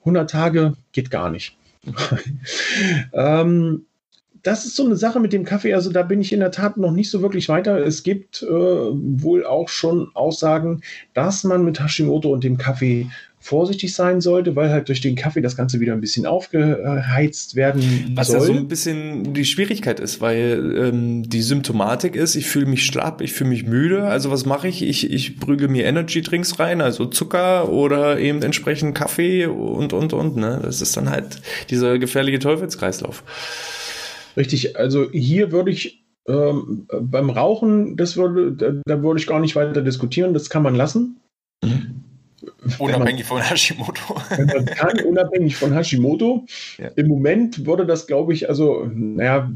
[0.00, 1.56] 100 Tage geht gar nicht.
[3.12, 3.86] ähm,
[4.42, 5.74] das ist so eine Sache mit dem Kaffee.
[5.74, 7.78] Also da bin ich in der Tat noch nicht so wirklich weiter.
[7.78, 10.82] Es gibt äh, wohl auch schon Aussagen,
[11.14, 13.06] dass man mit Hashimoto und dem Kaffee
[13.42, 18.12] vorsichtig sein sollte, weil halt durch den Kaffee das Ganze wieder ein bisschen aufgeheizt werden
[18.14, 18.36] Was soll.
[18.36, 22.66] Was ja so ein bisschen die Schwierigkeit ist, weil ähm, die Symptomatik ist, ich fühle
[22.66, 24.04] mich schlapp, ich fühle mich müde.
[24.04, 24.82] Also was mache ich?
[24.82, 30.36] Ich, ich prüge mir Energy-Drinks rein, also Zucker oder eben entsprechend Kaffee und, und, und.
[30.36, 30.60] Ne?
[30.62, 33.24] Das ist dann halt dieser gefährliche Teufelskreislauf.
[34.36, 39.40] Richtig, also hier würde ich ähm, beim Rauchen, das würde, da, da, würde ich gar
[39.40, 41.20] nicht weiter diskutieren, das kann man lassen.
[41.62, 42.04] Mhm.
[42.78, 44.14] Unabhängig man, von Hashimoto.
[44.76, 46.46] Kann, unabhängig von Hashimoto.
[46.78, 46.88] Ja.
[46.96, 49.50] Im Moment würde das, glaube ich, also, naja,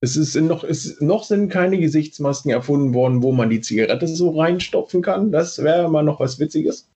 [0.00, 4.30] es ist noch, es, noch sind keine Gesichtsmasken erfunden worden, wo man die Zigarette so
[4.30, 5.30] reinstopfen kann.
[5.30, 6.88] Das wäre mal noch was Witziges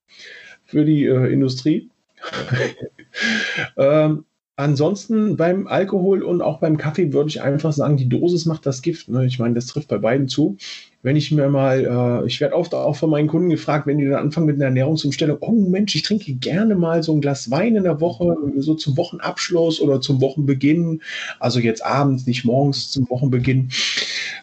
[0.65, 1.89] für die äh, Industrie.
[3.77, 4.25] ähm,
[4.57, 8.81] Ansonsten beim Alkohol und auch beim Kaffee würde ich einfach sagen, die Dosis macht das
[8.81, 9.09] Gift.
[9.09, 9.25] Ne?
[9.25, 10.55] Ich meine, das trifft bei beiden zu.
[11.01, 14.05] Wenn ich mir mal, äh, ich werde oft auch von meinen Kunden gefragt, wenn die
[14.05, 17.75] dann anfangen mit einer Ernährungsumstellung, oh Mensch, ich trinke gerne mal so ein Glas Wein
[17.75, 21.01] in der Woche, so zum Wochenabschluss oder zum Wochenbeginn,
[21.41, 23.69] also jetzt abends, nicht morgens zum Wochenbeginn.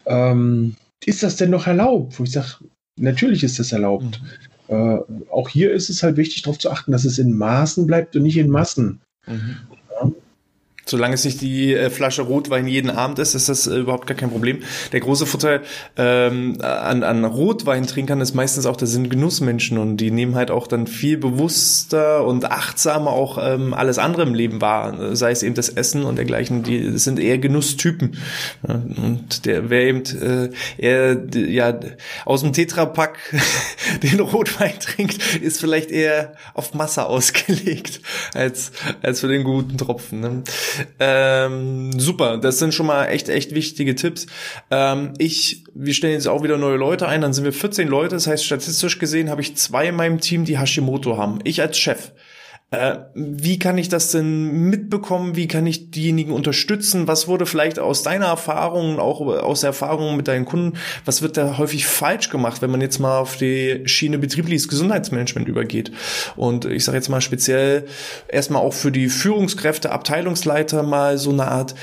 [0.05, 2.19] Ähm, ist das denn noch erlaubt?
[2.19, 2.57] Wo ich sage,
[2.99, 4.21] natürlich ist das erlaubt.
[4.69, 4.75] Mhm.
[4.75, 4.99] Äh,
[5.31, 8.21] auch hier ist es halt wichtig, darauf zu achten, dass es in Maßen bleibt und
[8.21, 9.01] nicht in Massen.
[9.25, 9.57] Mhm.
[10.85, 14.17] Solange es nicht die äh, Flasche Rotwein jeden Abend ist, ist das äh, überhaupt gar
[14.17, 14.59] kein Problem.
[14.91, 15.61] Der große Vorteil
[15.97, 20.67] ähm, an, an Rotweintrinkern ist meistens auch, das sind Genussmenschen und die nehmen halt auch
[20.67, 25.15] dann viel bewusster und achtsamer auch ähm, alles andere im Leben wahr.
[25.15, 28.17] Sei es eben das Essen und dergleichen, die sind eher Genusstypen.
[28.67, 31.79] Ja, und der, wer eben äh, eher ja,
[32.25, 33.17] aus dem Tetrapack
[34.03, 38.01] den Rotwein trinkt, ist vielleicht eher auf Masse ausgelegt
[38.33, 40.19] als, als für den guten Tropfen.
[40.19, 40.43] Ne?
[40.99, 44.27] Ähm, super, das sind schon mal echt, echt wichtige Tipps.
[44.71, 48.15] Ähm, ich, wir stellen jetzt auch wieder neue Leute ein, dann sind wir 14 Leute,
[48.15, 51.39] das heißt statistisch gesehen habe ich zwei in meinem Team, die Hashimoto haben.
[51.43, 52.11] Ich als Chef.
[52.73, 55.35] Äh, wie kann ich das denn mitbekommen?
[55.35, 57.07] Wie kann ich diejenigen unterstützen?
[57.07, 61.37] Was wurde vielleicht aus deiner Erfahrung, auch aus der Erfahrung mit deinen Kunden, was wird
[61.37, 65.91] da häufig falsch gemacht, wenn man jetzt mal auf die Schiene betriebliches Gesundheitsmanagement übergeht?
[66.35, 67.85] Und ich sage jetzt mal speziell
[68.27, 71.75] erstmal auch für die Führungskräfte, Abteilungsleiter mal so eine Art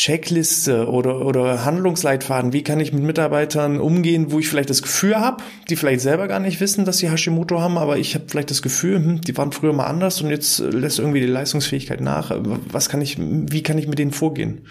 [0.00, 5.16] Checkliste oder, oder Handlungsleitfaden, wie kann ich mit Mitarbeitern umgehen, wo ich vielleicht das Gefühl
[5.16, 8.50] habe, die vielleicht selber gar nicht wissen, dass sie Hashimoto haben, aber ich habe vielleicht
[8.50, 12.32] das Gefühl, hm, die waren früher mal anders und jetzt lässt irgendwie die Leistungsfähigkeit nach.
[12.72, 14.62] Was kann ich, wie kann ich mit denen vorgehen?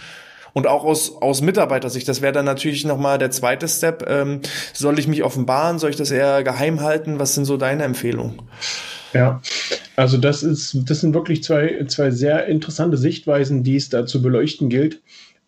[0.53, 4.09] Und auch aus, aus Mitarbeitersicht, das wäre dann natürlich nochmal der zweite Step.
[4.09, 4.41] Ähm,
[4.73, 5.77] soll ich mich offenbaren?
[5.77, 7.19] Soll ich das eher geheim halten?
[7.19, 8.41] Was sind so deine Empfehlungen?
[9.13, 9.41] Ja,
[9.95, 14.21] also das ist, das sind wirklich zwei, zwei sehr interessante Sichtweisen, die es da zu
[14.21, 15.01] beleuchten gilt.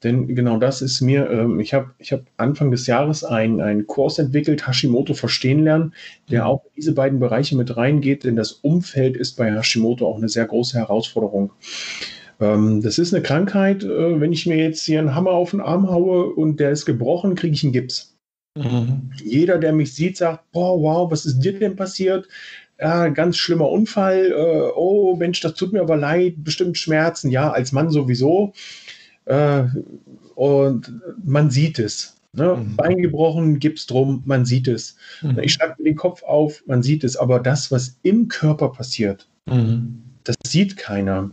[0.04, 4.18] Denn genau das ist mir, ähm, ich habe ich hab Anfang des Jahres einen Kurs
[4.18, 5.94] entwickelt, Hashimoto verstehen lernen,
[6.32, 10.18] der auch in diese beiden Bereiche mit reingeht, denn das Umfeld ist bei Hashimoto auch
[10.18, 11.52] eine sehr große Herausforderung.
[12.40, 15.62] Ähm, das ist eine Krankheit, äh, wenn ich mir jetzt hier einen Hammer auf den
[15.62, 18.18] Arm haue und der ist gebrochen, kriege ich einen Gips.
[18.58, 19.12] Mhm.
[19.24, 22.28] Jeder, der mich sieht, sagt, boah, wow, was ist dir denn passiert?
[22.82, 27.52] Ja, ganz schlimmer Unfall, äh, oh Mensch, das tut mir aber leid, bestimmt Schmerzen, ja,
[27.52, 28.54] als Mann sowieso.
[29.26, 29.66] Äh,
[30.34, 30.92] und
[31.24, 32.18] man sieht es.
[32.34, 32.56] Ne?
[32.56, 32.76] Mhm.
[32.78, 34.96] Bein gebrochen, Gips drum, man sieht es.
[35.22, 35.40] Mhm.
[35.40, 37.18] Ich schreibe mir den Kopf auf, man sieht es.
[37.18, 40.02] Aber das, was im Körper passiert, mhm.
[40.24, 41.30] das sieht keiner.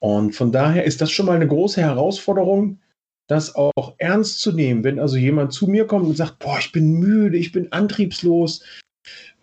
[0.00, 2.78] Und von daher ist das schon mal eine große Herausforderung,
[3.28, 4.82] das auch ernst zu nehmen.
[4.82, 8.64] Wenn also jemand zu mir kommt und sagt, boah, ich bin müde, ich bin antriebslos,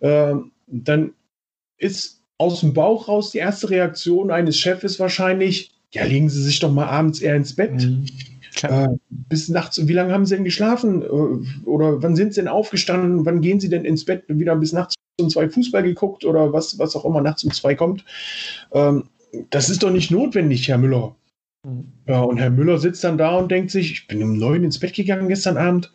[0.00, 0.34] äh,
[0.66, 1.12] dann
[1.80, 6.60] ist aus dem Bauch raus die erste Reaktion eines Chefs wahrscheinlich, ja, legen Sie sich
[6.60, 7.72] doch mal abends eher ins Bett.
[7.72, 8.06] Mhm.
[8.62, 11.02] Äh, bis nachts, wie lange haben Sie denn geschlafen?
[11.02, 13.24] Äh, oder wann sind Sie denn aufgestanden?
[13.26, 14.24] Wann gehen Sie denn ins Bett?
[14.28, 17.74] Wieder bis nachts um zwei Fußball geguckt oder was, was auch immer nachts um zwei
[17.74, 18.04] kommt.
[18.72, 19.04] Ähm,
[19.50, 21.14] das ist doch nicht notwendig, Herr Müller.
[21.66, 21.92] Mhm.
[22.06, 24.78] Ja, und Herr Müller sitzt dann da und denkt sich, ich bin um neun ins
[24.78, 25.92] Bett gegangen gestern Abend.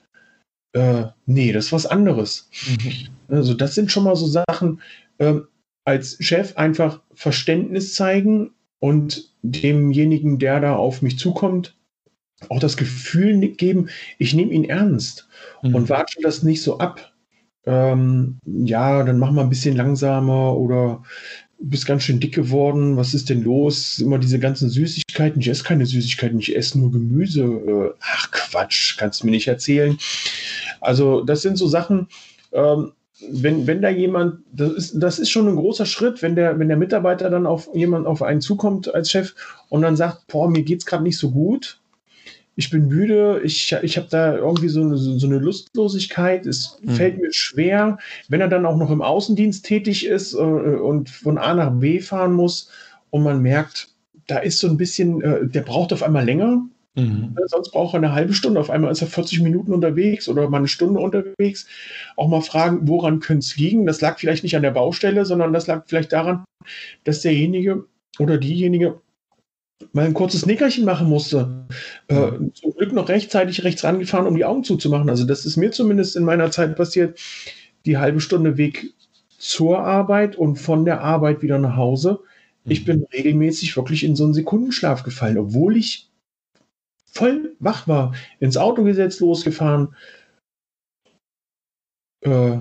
[0.74, 2.50] Äh, nee, das ist was anderes.
[2.68, 3.36] Mhm.
[3.36, 4.82] Also das sind schon mal so Sachen,
[5.20, 5.48] ähm,
[5.86, 11.76] als Chef einfach Verständnis zeigen und demjenigen, der da auf mich zukommt,
[12.50, 15.28] auch das Gefühl geben, ich nehme ihn ernst
[15.64, 15.76] mhm.
[15.76, 17.14] und watsche das nicht so ab.
[17.66, 21.04] Ähm, ja, dann mach mal ein bisschen langsamer oder
[21.58, 24.00] bist ganz schön dick geworden, was ist denn los?
[24.00, 27.44] Immer diese ganzen Süßigkeiten, ich esse keine Süßigkeiten, ich esse nur Gemüse.
[27.44, 29.98] Äh, ach Quatsch, kannst du mir nicht erzählen.
[30.82, 32.08] Also das sind so Sachen,
[32.52, 32.92] ähm,
[33.32, 36.68] wenn, wenn da jemand, das ist, das ist schon ein großer Schritt, wenn der, wenn
[36.68, 39.36] der Mitarbeiter dann auf jemand auf einen zukommt als Chef
[39.70, 41.80] und dann sagt, boah, mir geht's gerade nicht so gut,
[42.56, 46.92] ich bin müde, ich, ich habe da irgendwie so eine, so eine Lustlosigkeit, es mhm.
[46.92, 47.98] fällt mir schwer,
[48.30, 52.00] wenn er dann auch noch im Außendienst tätig ist äh, und von A nach B
[52.00, 52.70] fahren muss
[53.10, 53.90] und man merkt,
[54.28, 57.36] da ist so ein bisschen, äh, der braucht auf einmal länger, mhm.
[57.48, 60.58] sonst braucht er eine halbe Stunde, auf einmal ist er 40 Minuten unterwegs oder mal
[60.58, 61.68] eine Stunde unterwegs,
[62.18, 65.54] auch mal fragen, woran könnte es liegen, das lag vielleicht nicht an der Baustelle, sondern
[65.54, 66.46] das lag vielleicht daran,
[67.04, 67.86] dass derjenige
[68.20, 69.02] oder diejenige
[69.92, 71.68] mal ein kurzes Nickerchen machen musste.
[72.08, 75.10] Äh, zum Glück noch rechtzeitig rechts rangefahren, um die Augen zuzumachen.
[75.10, 77.20] Also das ist mir zumindest in meiner Zeit passiert.
[77.86, 78.94] Die halbe Stunde Weg
[79.38, 82.20] zur Arbeit und von der Arbeit wieder nach Hause.
[82.64, 82.86] Ich mhm.
[82.86, 86.10] bin regelmäßig wirklich in so einen Sekundenschlaf gefallen, obwohl ich
[87.16, 88.14] voll wach war.
[88.40, 89.96] Ins Auto gesetzt, losgefahren.
[92.22, 92.58] Äh,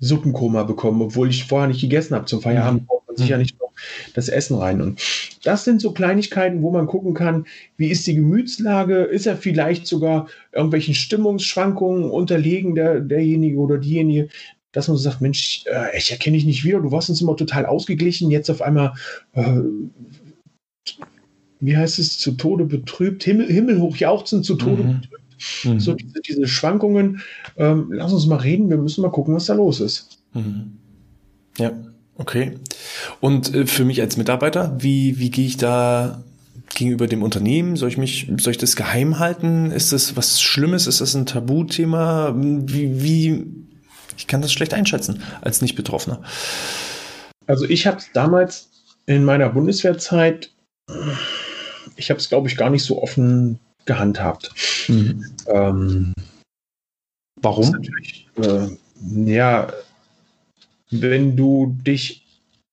[0.00, 2.26] Suppenkoma bekommen, obwohl ich vorher nicht gegessen habe.
[2.26, 3.42] Zum Feierabend braucht man sich ja mhm.
[3.42, 3.72] nicht noch
[4.14, 4.80] das Essen rein.
[4.80, 5.00] Und
[5.44, 9.02] das sind so Kleinigkeiten, wo man gucken kann, wie ist die Gemütslage?
[9.02, 14.28] Ist er vielleicht sogar irgendwelchen Stimmungsschwankungen unterlegen, der, derjenige oder diejenige?
[14.72, 17.36] Dass man so sagt, Mensch, äh, ich erkenne dich nicht wieder, du warst uns immer
[17.36, 18.94] total ausgeglichen, jetzt auf einmal,
[19.32, 19.60] äh,
[21.60, 25.00] wie heißt es, zu Tode betrübt, Himmel, himmelhoch jauchzend, zu Tode mhm.
[25.00, 25.22] betrübt.
[25.64, 25.80] Mhm.
[25.80, 27.20] So diese, diese Schwankungen,
[27.56, 30.18] ähm, lass uns mal reden, wir müssen mal gucken, was da los ist.
[30.34, 30.78] Mhm.
[31.58, 31.72] Ja.
[32.16, 32.58] Okay.
[33.20, 36.22] Und äh, für mich als Mitarbeiter, wie, wie gehe ich da
[36.74, 37.76] gegenüber dem Unternehmen?
[37.76, 39.70] Soll ich mich, soll ich das geheim halten?
[39.70, 40.88] Ist das was Schlimmes?
[40.88, 42.34] Ist das ein Tabuthema?
[42.36, 43.46] Wie, wie,
[44.16, 46.20] ich kann das schlecht einschätzen als Nicht-Betroffener.
[47.46, 48.68] Also ich habe es damals
[49.06, 50.50] in meiner Bundeswehrzeit,
[51.98, 54.52] ich habe es glaube ich gar nicht so offen gehandhabt.
[54.88, 55.24] Mhm.
[55.46, 56.14] Ähm,
[57.40, 57.82] Warum?
[58.36, 58.68] Äh,
[59.24, 59.72] ja,
[60.90, 62.24] wenn du dich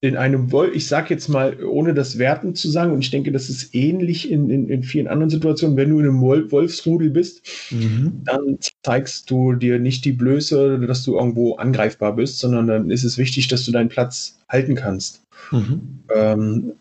[0.01, 3.31] in einem Wolf, ich sage jetzt mal, ohne das Werten zu sagen, und ich denke,
[3.31, 7.41] das ist ähnlich in, in, in vielen anderen Situationen, wenn du in einem Wolfsrudel bist,
[7.71, 8.21] mhm.
[8.23, 13.03] dann zeigst du dir nicht die Blöße, dass du irgendwo angreifbar bist, sondern dann ist
[13.03, 15.23] es wichtig, dass du deinen Platz halten kannst.
[15.51, 15.99] Mhm.
[16.13, 16.73] Ähm,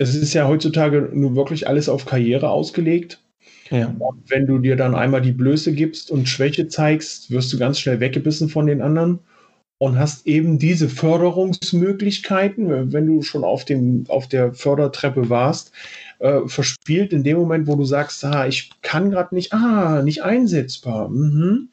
[0.00, 3.20] es ist ja heutzutage nur wirklich alles auf Karriere ausgelegt.
[3.70, 3.94] Ja.
[4.26, 8.00] wenn du dir dann einmal die Blöße gibst und Schwäche zeigst, wirst du ganz schnell
[8.00, 9.20] weggebissen von den anderen
[9.78, 15.70] und hast eben diese Förderungsmöglichkeiten, wenn du schon auf, dem, auf der Fördertreppe warst,
[16.18, 20.24] äh, verspielt in dem Moment, wo du sagst, ah, ich kann gerade nicht, ah, nicht
[20.24, 21.08] einsetzbar.
[21.08, 21.68] Mhm.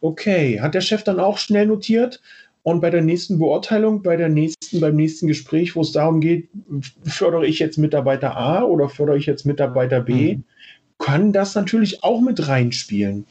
[0.00, 2.20] Okay, hat der Chef dann auch schnell notiert
[2.62, 6.48] und bei der nächsten Beurteilung, bei der nächsten, beim nächsten Gespräch, wo es darum geht,
[7.04, 10.44] fördere ich jetzt Mitarbeiter A oder fördere ich jetzt Mitarbeiter B, mhm.
[10.98, 13.26] kann das natürlich auch mit reinspielen.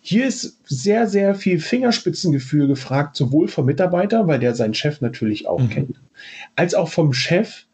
[0.00, 5.46] Hier ist sehr, sehr viel Fingerspitzengefühl gefragt, sowohl vom Mitarbeiter, weil der seinen Chef natürlich
[5.46, 5.68] auch mhm.
[5.68, 6.00] kennt,
[6.56, 7.66] als auch vom Chef.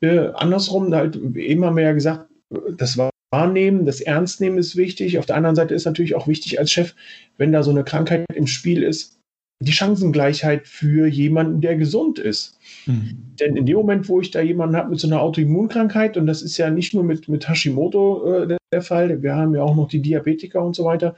[0.00, 2.28] Äh, andersrum, halt, eben haben wir ja gesagt,
[2.76, 2.98] das
[3.30, 5.18] Wahrnehmen, das Ernstnehmen ist wichtig.
[5.18, 6.94] Auf der anderen Seite ist natürlich auch wichtig als Chef,
[7.36, 9.18] wenn da so eine Krankheit im Spiel ist,
[9.64, 12.58] die Chancengleichheit für jemanden, der gesund ist.
[12.86, 13.34] Mhm.
[13.40, 16.42] Denn in dem Moment, wo ich da jemanden habe mit so einer Autoimmunkrankheit, und das
[16.42, 19.88] ist ja nicht nur mit, mit Hashimoto äh, der Fall, wir haben ja auch noch
[19.88, 21.14] die Diabetiker und so weiter,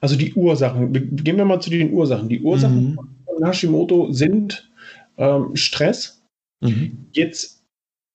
[0.00, 2.28] also die Ursachen, gehen wir mal zu den Ursachen.
[2.28, 2.98] Die Ursachen mhm.
[3.24, 4.68] von Hashimoto sind
[5.16, 6.24] ähm, Stress.
[6.60, 7.06] Mhm.
[7.12, 7.57] Jetzt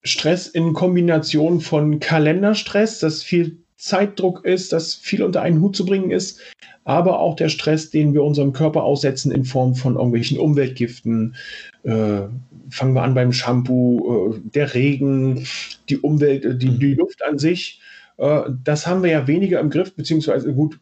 [0.04, 5.86] Stress in Kombination von Kalenderstress, dass viel Zeitdruck ist, dass viel unter einen Hut zu
[5.86, 6.40] bringen ist,
[6.86, 11.36] aber auch der Stress, den wir unserem Körper aussetzen in Form von irgendwelchen Umweltgiften.
[11.84, 12.22] Äh,
[12.70, 15.46] fangen wir an beim Shampoo, äh, der Regen,
[15.90, 16.80] die Umwelt, äh, die, mhm.
[16.80, 17.82] die Luft an sich.
[18.18, 20.80] Äh, das haben wir ja weniger im Griff, beziehungsweise gut,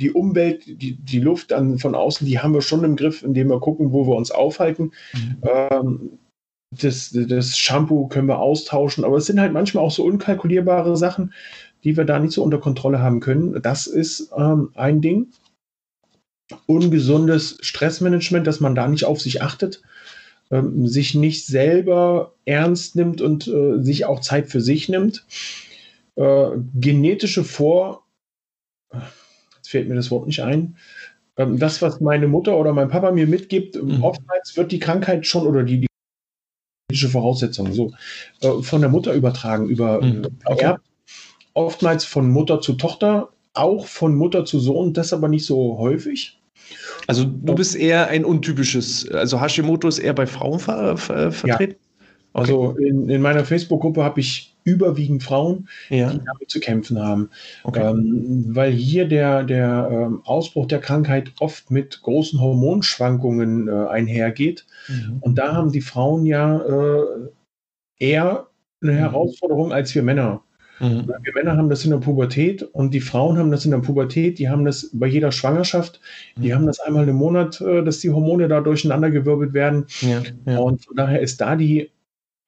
[0.00, 3.48] die Umwelt, die, die Luft dann von außen, die haben wir schon im Griff, indem
[3.48, 4.92] wir gucken, wo wir uns aufhalten.
[5.12, 5.36] Mhm.
[5.42, 6.10] Ähm,
[6.80, 11.32] das, das Shampoo können wir austauschen, aber es sind halt manchmal auch so unkalkulierbare Sachen,
[11.84, 13.60] die wir da nicht so unter Kontrolle haben können.
[13.62, 15.28] Das ist ähm, ein Ding.
[16.66, 19.82] Ungesundes Stressmanagement, dass man da nicht auf sich achtet,
[20.50, 25.26] ähm, sich nicht selber ernst nimmt und äh, sich auch Zeit für sich nimmt.
[26.16, 28.04] Äh, genetische Vor,
[29.56, 30.76] jetzt fällt mir das Wort nicht ein,
[31.36, 34.02] ähm, das, was meine Mutter oder mein Papa mir mitgibt, mhm.
[34.02, 35.86] oftmals wird die Krankheit schon oder die, die
[36.94, 37.92] genetische Voraussetzungen so
[38.40, 40.26] äh, von der Mutter übertragen, über mhm.
[40.44, 40.74] okay.
[41.54, 46.38] oftmals von Mutter zu Tochter, auch von Mutter zu Sohn, das aber nicht so häufig.
[47.06, 51.72] Also du bist eher ein untypisches, also Hashimoto ist eher bei Frauen ver, ver, vertreten?
[51.72, 51.78] Ja.
[52.32, 52.52] Okay.
[52.52, 56.10] Also in, in meiner Facebook-Gruppe habe ich überwiegend Frauen, ja.
[56.10, 57.30] die damit zu kämpfen haben.
[57.62, 57.88] Okay.
[57.88, 64.66] Ähm, weil hier der, der ähm, Ausbruch der Krankheit oft mit großen Hormonschwankungen äh, einhergeht.
[64.88, 65.18] Mhm.
[65.20, 67.02] Und da haben die Frauen ja äh,
[67.98, 68.46] eher
[68.82, 68.96] eine mhm.
[68.96, 70.42] Herausforderung als wir Männer.
[70.80, 71.06] Mhm.
[71.06, 74.38] Wir Männer haben das in der Pubertät und die Frauen haben das in der Pubertät,
[74.38, 76.00] die haben das bei jeder Schwangerschaft,
[76.36, 76.54] die mhm.
[76.54, 79.86] haben das einmal im Monat, äh, dass die Hormone da durcheinandergewirbelt werden.
[80.00, 80.58] Ja, ja.
[80.58, 81.90] Und von daher ist da die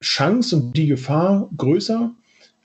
[0.03, 2.13] Chance und die Gefahr größer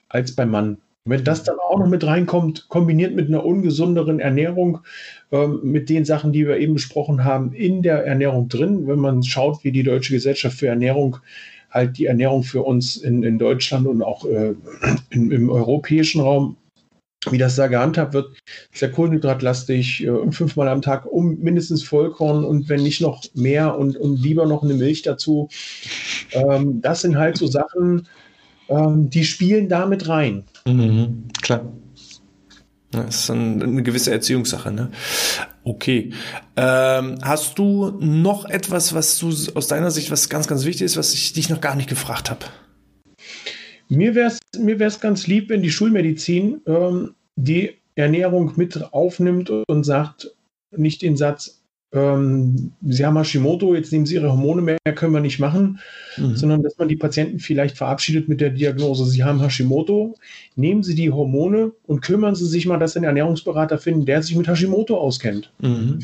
[0.09, 0.77] als beim Mann.
[1.03, 4.79] Wenn das dann auch noch mit reinkommt, kombiniert mit einer ungesunderen Ernährung,
[5.31, 9.23] ähm, mit den Sachen, die wir eben besprochen haben, in der Ernährung drin, wenn man
[9.23, 11.17] schaut, wie die Deutsche Gesellschaft für Ernährung
[11.71, 14.53] halt die Ernährung für uns in, in Deutschland und auch äh,
[15.09, 16.57] in, im europäischen Raum,
[17.29, 18.35] wie das da gehandhabt wird,
[18.73, 23.95] sehr kohlenhydratlastig, äh, fünfmal am Tag um mindestens Vollkorn und wenn nicht noch mehr und,
[23.97, 25.49] und lieber noch eine Milch dazu.
[26.31, 28.07] Ähm, das sind halt so Sachen,
[28.69, 30.45] ähm, die spielen damit rein.
[30.65, 31.71] Mhm, klar.
[32.91, 34.91] Das ist eine gewisse Erziehungssache, ne?
[35.63, 36.11] Okay.
[36.57, 40.97] Ähm, hast du noch etwas, was du aus deiner Sicht, was ganz, ganz wichtig ist,
[40.97, 42.45] was ich dich noch gar nicht gefragt habe?
[43.91, 49.49] Mir wäre es mir wär's ganz lieb, wenn die Schulmedizin ähm, die Ernährung mit aufnimmt
[49.49, 50.33] und sagt,
[50.71, 51.61] nicht den Satz,
[51.93, 55.79] ähm, Sie haben Hashimoto, jetzt nehmen Sie Ihre Hormone mehr, können wir nicht machen,
[56.15, 56.37] mhm.
[56.37, 60.15] sondern dass man die Patienten vielleicht verabschiedet mit der Diagnose, Sie haben Hashimoto,
[60.55, 64.23] nehmen Sie die Hormone und kümmern Sie sich mal, dass Sie einen Ernährungsberater finden, der
[64.23, 65.51] sich mit Hashimoto auskennt.
[65.59, 65.99] Mhm.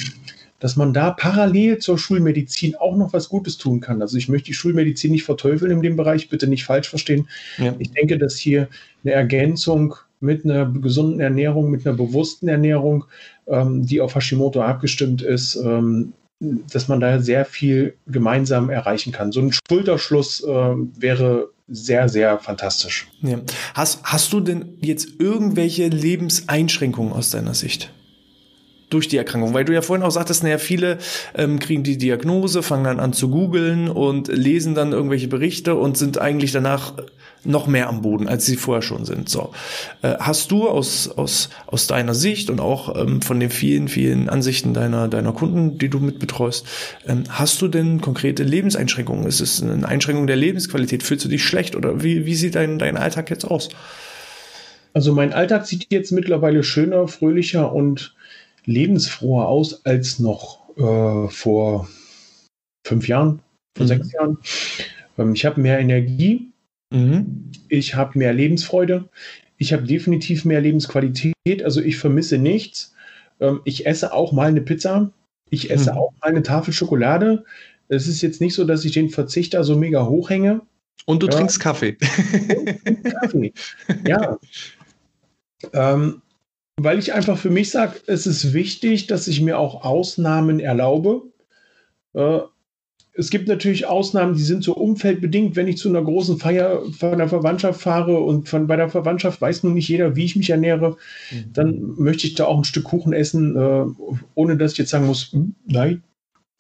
[0.60, 4.02] Dass man da parallel zur Schulmedizin auch noch was Gutes tun kann.
[4.02, 7.28] Also ich möchte die Schulmedizin nicht verteufeln in dem Bereich, bitte nicht falsch verstehen.
[7.58, 7.76] Ja.
[7.78, 8.68] Ich denke, dass hier
[9.04, 13.06] eine Ergänzung mit einer gesunden Ernährung, mit einer bewussten Ernährung,
[13.48, 19.32] ähm, die auf Hashimoto abgestimmt ist, ähm, dass man da sehr viel gemeinsam erreichen kann.
[19.32, 23.08] So ein Schulterschluss äh, wäre sehr, sehr fantastisch.
[23.22, 23.40] Ja.
[23.74, 27.92] Hast, hast du denn jetzt irgendwelche Lebenseinschränkungen aus deiner Sicht?
[28.90, 30.98] Durch die Erkrankung, weil du ja vorhin auch sagtest, naja, viele
[31.36, 35.98] ähm, kriegen die Diagnose, fangen dann an zu googeln und lesen dann irgendwelche Berichte und
[35.98, 36.94] sind eigentlich danach
[37.44, 39.30] noch mehr am Boden, als sie vorher schon sind.
[39.30, 39.52] So,
[40.02, 44.30] äh, hast du aus aus aus deiner Sicht und auch ähm, von den vielen vielen
[44.30, 46.66] Ansichten deiner deiner Kunden, die du mitbetreust,
[47.08, 49.26] ähm, hast du denn konkrete Lebenseinschränkungen?
[49.28, 51.04] Ist es eine Einschränkung der Lebensqualität?
[51.04, 53.70] Fühlst du dich schlecht oder wie wie sieht dein dein Alltag jetzt aus?
[54.94, 58.16] Also mein Alltag sieht jetzt mittlerweile schöner, fröhlicher und
[58.68, 61.88] lebensfroher aus als noch äh, vor
[62.86, 63.40] fünf Jahren,
[63.76, 63.88] vor mhm.
[63.88, 64.38] sechs Jahren.
[65.18, 66.52] Ähm, ich habe mehr Energie,
[66.94, 67.52] mhm.
[67.70, 69.10] ich habe mehr Lebensfreude,
[69.58, 72.94] ich habe definitiv mehr Lebensqualität, also ich vermisse nichts.
[73.40, 75.12] Ähm, ich esse auch mal eine Pizza,
[75.50, 75.98] ich esse mhm.
[75.98, 77.44] auch mal eine Tafel Schokolade.
[77.88, 80.62] Es ist jetzt nicht so, dass ich den Verzicht da so mega hochhänge.
[81.06, 81.34] Und du ja.
[81.34, 81.94] trinkst Kaffee.
[81.94, 83.54] Kaffee.
[84.06, 84.38] ja.
[85.72, 86.22] Ähm,
[86.80, 91.24] weil ich einfach für mich sage, es ist wichtig, dass ich mir auch Ausnahmen erlaube.
[92.14, 92.40] Äh,
[93.14, 97.18] es gibt natürlich Ausnahmen, die sind so umfeldbedingt, wenn ich zu einer großen Feier von
[97.18, 100.52] der Verwandtschaft fahre und von bei der Verwandtschaft weiß nun nicht jeder, wie ich mich
[100.52, 100.98] ernähre,
[101.32, 101.54] mhm.
[101.54, 103.86] dann möchte ich da auch ein Stück Kuchen essen, äh,
[104.36, 106.04] ohne dass ich jetzt sagen muss, hm, nein,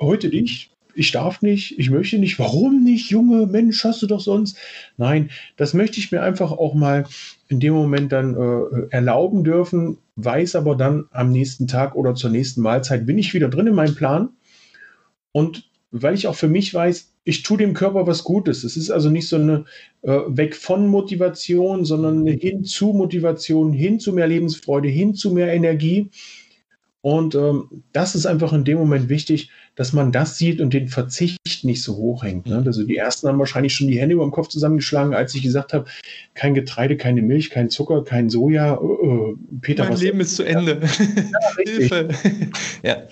[0.01, 4.19] heute nicht, ich darf nicht, ich möchte nicht, warum nicht, Junge, Mensch, hast du doch
[4.19, 4.57] sonst.
[4.97, 7.05] Nein, das möchte ich mir einfach auch mal
[7.47, 12.29] in dem Moment dann äh, erlauben dürfen, weiß aber dann am nächsten Tag oder zur
[12.29, 14.29] nächsten Mahlzeit bin ich wieder drin in meinem Plan
[15.31, 18.63] und weil ich auch für mich weiß, ich tue dem Körper was Gutes.
[18.63, 19.65] Es ist also nicht so eine
[20.01, 25.31] äh, weg von Motivation, sondern eine hin zu Motivation, hin zu mehr Lebensfreude, hin zu
[25.31, 26.09] mehr Energie.
[27.01, 30.87] Und ähm, das ist einfach in dem Moment wichtig, dass man das sieht und den
[30.87, 32.47] Verzicht nicht so hoch hängt.
[32.47, 32.63] Ne?
[32.65, 35.71] Also die ersten haben wahrscheinlich schon die Hände über dem Kopf zusammengeschlagen, als ich gesagt
[35.71, 35.85] habe,
[36.33, 38.81] kein Getreide, keine Milch, kein Zucker, kein Soja.
[38.81, 40.81] Uh, Peter, mein Leben ist zu Ende.
[40.81, 42.09] Ja, Hilfe.
[42.83, 43.03] ja.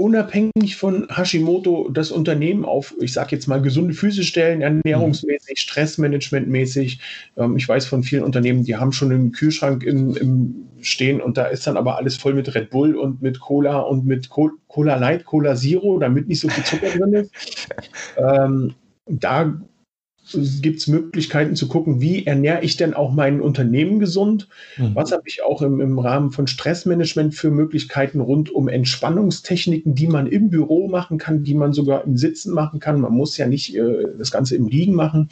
[0.00, 7.00] unabhängig von Hashimoto das Unternehmen auf, ich sage jetzt mal, gesunde Füße stellen, ernährungsmäßig, stressmanagementmäßig.
[7.36, 11.36] Ähm, ich weiß von vielen Unternehmen, die haben schon einen Kühlschrank im, im, Stehen und
[11.36, 14.96] da ist dann aber alles voll mit Red Bull und mit Cola und mit Cola
[14.96, 17.30] Light, Cola Zero, damit nicht so viel Zucker drin ist.
[18.16, 18.74] Ähm,
[19.06, 19.60] da
[20.60, 24.48] gibt es Möglichkeiten zu gucken, wie ernähre ich denn auch mein Unternehmen gesund?
[24.76, 24.94] Mhm.
[24.94, 30.06] Was habe ich auch im, im Rahmen von Stressmanagement für Möglichkeiten rund um Entspannungstechniken, die
[30.06, 33.00] man im Büro machen kann, die man sogar im Sitzen machen kann?
[33.00, 35.28] Man muss ja nicht äh, das Ganze im Liegen machen,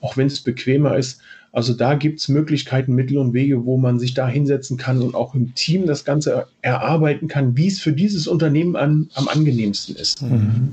[0.00, 1.20] auch wenn es bequemer ist.
[1.50, 5.14] Also da gibt es Möglichkeiten, Mittel und Wege, wo man sich da hinsetzen kann und
[5.14, 9.96] auch im Team das Ganze erarbeiten kann, wie es für dieses Unternehmen an, am angenehmsten
[9.96, 10.22] ist.
[10.22, 10.72] Mhm.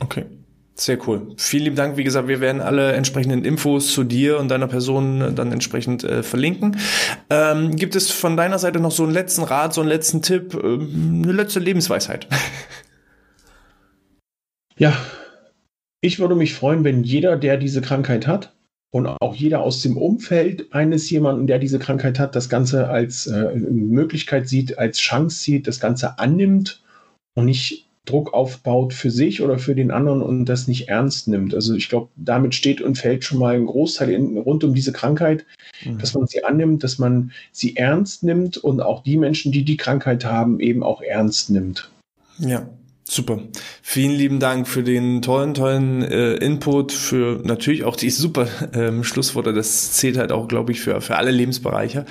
[0.00, 0.24] Okay.
[0.76, 1.34] Sehr cool.
[1.36, 1.96] Vielen lieben Dank.
[1.96, 6.24] Wie gesagt, wir werden alle entsprechenden Infos zu dir und deiner Person dann entsprechend äh,
[6.24, 6.78] verlinken.
[7.30, 10.52] Ähm, gibt es von deiner Seite noch so einen letzten Rat, so einen letzten Tipp,
[10.54, 12.26] äh, eine letzte Lebensweisheit?
[14.76, 14.96] Ja,
[16.00, 18.54] ich würde mich freuen, wenn jeder, der diese Krankheit hat
[18.90, 23.28] und auch jeder aus dem Umfeld eines jemanden, der diese Krankheit hat, das Ganze als
[23.28, 26.82] äh, Möglichkeit sieht, als Chance sieht, das Ganze annimmt
[27.34, 31.54] und nicht Druck aufbaut für sich oder für den anderen und das nicht ernst nimmt.
[31.54, 34.92] Also ich glaube, damit steht und fällt schon mal ein Großteil in, rund um diese
[34.92, 35.46] Krankheit,
[35.84, 35.98] mhm.
[35.98, 39.78] dass man sie annimmt, dass man sie ernst nimmt und auch die Menschen, die die
[39.78, 41.90] Krankheit haben, eben auch ernst nimmt.
[42.38, 42.68] Ja,
[43.06, 43.38] Super.
[43.82, 49.04] Vielen lieben Dank für den tollen, tollen äh, Input, für natürlich auch die super ähm,
[49.04, 49.52] Schlussworte.
[49.52, 52.06] Das zählt halt auch, glaube ich, für, für alle Lebensbereiche.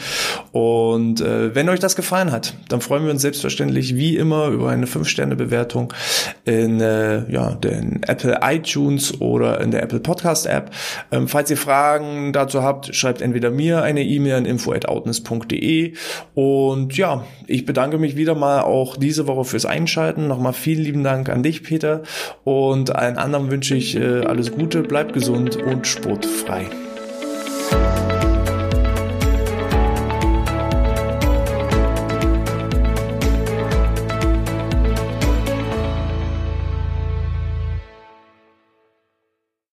[0.52, 4.70] Und äh, wenn euch das gefallen hat, dann freuen wir uns selbstverständlich wie immer über
[4.70, 5.92] eine 5-Sterne-Bewertung
[6.46, 10.70] in äh, ja, den Apple iTunes oder in der Apple Podcast App.
[11.12, 15.94] Ähm, falls ihr Fragen dazu habt, schreibt entweder mir eine E-Mail an info.outness.de.
[16.36, 20.28] Und ja, ich bedanke mich wieder mal auch diese Woche fürs Einschalten.
[20.28, 22.04] Nochmal vielen lieben Dank an dich, Peter.
[22.44, 26.68] Und allen anderen wünsche ich äh, alles Gute, bleibt gesund und sportfrei.